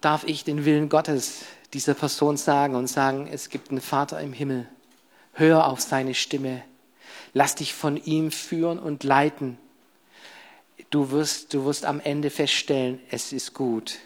darf 0.00 0.24
ich 0.24 0.44
den 0.44 0.64
Willen 0.64 0.88
Gottes 0.88 1.44
dieser 1.74 1.94
Person 1.94 2.36
sagen 2.36 2.74
und 2.74 2.86
sagen, 2.86 3.28
es 3.30 3.48
gibt 3.48 3.70
einen 3.70 3.80
Vater 3.80 4.20
im 4.20 4.32
Himmel. 4.32 4.68
Hör 5.32 5.66
auf 5.68 5.80
seine 5.80 6.14
Stimme. 6.14 6.62
Lass 7.32 7.54
dich 7.54 7.72
von 7.74 7.96
ihm 7.96 8.30
führen 8.30 8.78
und 8.78 9.04
leiten. 9.04 9.58
Du 10.90 11.10
wirst, 11.10 11.54
du 11.54 11.64
wirst 11.64 11.86
am 11.86 12.00
Ende 12.00 12.30
feststellen, 12.30 13.00
es 13.10 13.32
ist 13.32 13.54
gut. 13.54 13.98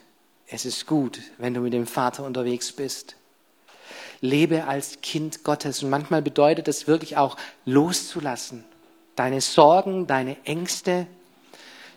Es 0.48 0.64
ist 0.64 0.86
gut, 0.86 1.20
wenn 1.38 1.54
du 1.54 1.60
mit 1.60 1.72
dem 1.72 1.88
Vater 1.88 2.24
unterwegs 2.24 2.70
bist. 2.70 3.16
Lebe 4.20 4.64
als 4.66 5.00
Kind 5.02 5.42
Gottes. 5.42 5.82
Und 5.82 5.90
manchmal 5.90 6.22
bedeutet 6.22 6.68
es 6.68 6.86
wirklich 6.86 7.16
auch 7.16 7.36
loszulassen. 7.64 8.64
Deine 9.16 9.40
Sorgen, 9.40 10.06
deine 10.06 10.36
Ängste 10.44 11.06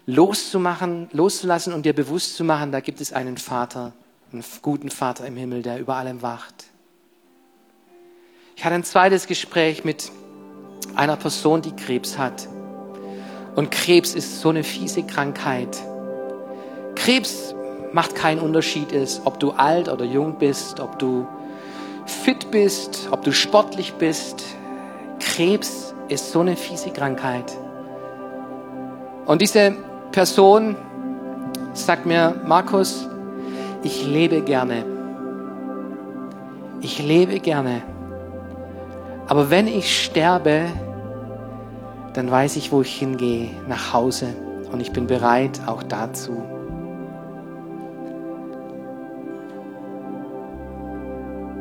loszumachen, 0.09 1.07
loszulassen 1.11 1.71
und 1.73 1.85
dir 1.85 1.93
bewusst 1.93 2.35
zu 2.35 2.43
machen, 2.43 2.71
da 2.71 2.79
gibt 2.79 2.99
es 2.99 3.13
einen 3.13 3.37
Vater, 3.37 3.93
einen 4.31 4.43
guten 4.61 4.89
Vater 4.89 5.25
im 5.25 5.35
Himmel, 5.35 5.61
der 5.61 5.79
über 5.79 5.95
allem 5.95 6.21
wacht. 6.21 6.65
Ich 8.55 8.65
hatte 8.65 8.75
ein 8.75 8.83
zweites 8.83 9.27
Gespräch 9.27 9.83
mit 9.83 10.11
einer 10.95 11.15
Person, 11.15 11.61
die 11.61 11.75
Krebs 11.75 12.17
hat. 12.17 12.47
Und 13.55 13.71
Krebs 13.71 14.13
ist 14.13 14.41
so 14.41 14.49
eine 14.49 14.63
fiese 14.63 15.03
Krankheit. 15.03 15.77
Krebs 16.95 17.55
macht 17.93 18.15
keinen 18.15 18.39
Unterschied, 18.39 18.91
ist, 18.91 19.21
ob 19.25 19.39
du 19.39 19.51
alt 19.51 19.89
oder 19.89 20.05
jung 20.05 20.37
bist, 20.37 20.79
ob 20.79 20.99
du 20.99 21.27
fit 22.05 22.51
bist, 22.51 23.07
ob 23.11 23.23
du 23.23 23.31
sportlich 23.31 23.93
bist. 23.93 24.43
Krebs 25.19 25.93
ist 26.07 26.31
so 26.31 26.41
eine 26.41 26.55
fiese 26.55 26.91
Krankheit. 26.91 27.57
Und 29.25 29.41
diese 29.41 29.75
Person 30.11 30.75
sagt 31.73 32.05
mir, 32.05 32.41
Markus, 32.45 33.07
ich 33.83 34.05
lebe 34.05 34.41
gerne. 34.41 34.83
Ich 36.81 37.05
lebe 37.05 37.39
gerne. 37.39 37.81
Aber 39.27 39.49
wenn 39.49 39.67
ich 39.67 40.03
sterbe, 40.03 40.65
dann 42.13 42.31
weiß 42.31 42.55
ich, 42.55 42.71
wo 42.71 42.81
ich 42.81 42.97
hingehe, 42.97 43.49
nach 43.67 43.93
Hause. 43.93 44.27
Und 44.71 44.81
ich 44.81 44.91
bin 44.91 45.07
bereit 45.07 45.59
auch 45.65 45.83
dazu. 45.83 46.41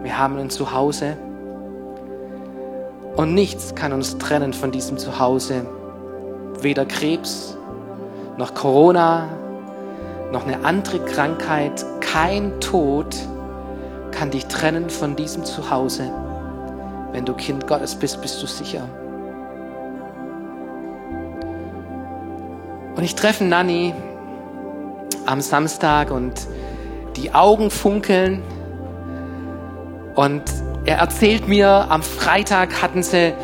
Wir 0.02 0.18
haben 0.18 0.38
ein 0.38 0.50
Zuhause. 0.50 1.16
Und 3.16 3.34
nichts 3.34 3.74
kann 3.74 3.92
uns 3.92 4.16
trennen 4.18 4.52
von 4.52 4.70
diesem 4.70 4.96
Zuhause. 4.96 5.66
Weder 6.62 6.86
Krebs, 6.86 7.56
noch 8.36 8.54
Corona, 8.54 9.28
noch 10.32 10.46
eine 10.46 10.64
andere 10.64 11.00
Krankheit, 11.00 11.84
kein 12.12 12.60
Tod 12.60 13.14
kann 14.10 14.30
dich 14.30 14.46
trennen 14.46 14.88
von 14.88 15.16
diesem 15.16 15.44
Zuhause. 15.44 16.10
Wenn 17.12 17.24
du 17.24 17.34
Kind 17.34 17.66
Gottes 17.66 17.94
bist, 17.94 18.20
bist 18.20 18.42
du 18.42 18.46
sicher. 18.46 18.88
Und 22.96 23.04
ich 23.04 23.14
treffe 23.14 23.44
Nanny 23.44 23.94
am 25.26 25.40
Samstag 25.40 26.10
und 26.10 26.34
die 27.16 27.34
Augen 27.34 27.70
funkeln 27.70 28.42
und 30.14 30.42
er 30.84 30.98
erzählt 30.98 31.46
mir, 31.46 31.86
am 31.90 32.02
Freitag 32.02 32.82
hatten 32.82 33.02
sie 33.02 33.34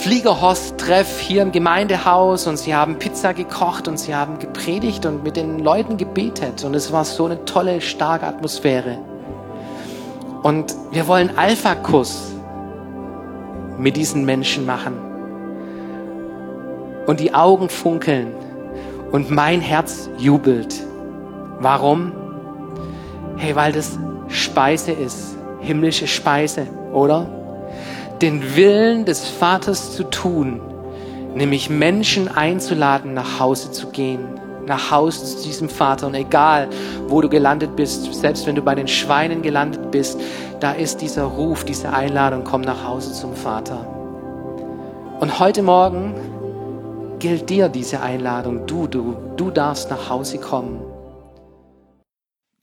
Fliegerhorst-Treff 0.00 1.20
hier 1.20 1.42
im 1.42 1.52
Gemeindehaus 1.52 2.46
und 2.46 2.56
sie 2.56 2.74
haben 2.74 2.98
Pizza 2.98 3.34
gekocht 3.34 3.86
und 3.86 3.98
sie 3.98 4.14
haben 4.14 4.38
gepredigt 4.38 5.04
und 5.04 5.22
mit 5.22 5.36
den 5.36 5.58
Leuten 5.58 5.98
gebetet 5.98 6.64
und 6.64 6.74
es 6.74 6.90
war 6.90 7.04
so 7.04 7.26
eine 7.26 7.44
tolle, 7.44 7.82
starke 7.82 8.26
Atmosphäre. 8.26 8.96
Und 10.42 10.74
wir 10.90 11.06
wollen 11.06 11.36
Alpha-Kurs 11.36 12.32
mit 13.76 13.98
diesen 13.98 14.24
Menschen 14.24 14.64
machen. 14.64 14.94
Und 17.06 17.20
die 17.20 17.34
Augen 17.34 17.68
funkeln 17.68 18.32
und 19.12 19.30
mein 19.30 19.60
Herz 19.60 20.08
jubelt. 20.16 20.74
Warum? 21.58 22.12
Hey, 23.36 23.54
weil 23.54 23.72
das 23.72 23.98
Speise 24.28 24.92
ist, 24.92 25.36
himmlische 25.60 26.06
Speise, 26.06 26.66
oder? 26.90 27.39
Den 28.22 28.54
Willen 28.54 29.06
des 29.06 29.28
Vaters 29.28 29.96
zu 29.96 30.04
tun, 30.04 30.60
nämlich 31.34 31.70
Menschen 31.70 32.28
einzuladen, 32.28 33.14
nach 33.14 33.40
Hause 33.40 33.70
zu 33.70 33.86
gehen, 33.88 34.20
nach 34.66 34.90
Hause 34.90 35.24
zu 35.24 35.42
diesem 35.44 35.70
Vater. 35.70 36.06
Und 36.06 36.14
egal, 36.14 36.68
wo 37.08 37.22
du 37.22 37.30
gelandet 37.30 37.76
bist, 37.76 38.12
selbst 38.12 38.46
wenn 38.46 38.56
du 38.56 38.62
bei 38.62 38.74
den 38.74 38.88
Schweinen 38.88 39.40
gelandet 39.40 39.90
bist, 39.90 40.20
da 40.60 40.72
ist 40.72 41.00
dieser 41.00 41.24
Ruf, 41.24 41.64
diese 41.64 41.94
Einladung, 41.94 42.44
komm 42.44 42.60
nach 42.60 42.84
Hause 42.86 43.14
zum 43.14 43.34
Vater. 43.34 43.86
Und 45.20 45.38
heute 45.38 45.62
Morgen 45.62 46.14
gilt 47.20 47.48
dir 47.48 47.70
diese 47.70 48.02
Einladung. 48.02 48.66
Du, 48.66 48.86
du, 48.86 49.16
du 49.36 49.50
darfst 49.50 49.90
nach 49.90 50.10
Hause 50.10 50.38
kommen. 50.38 50.89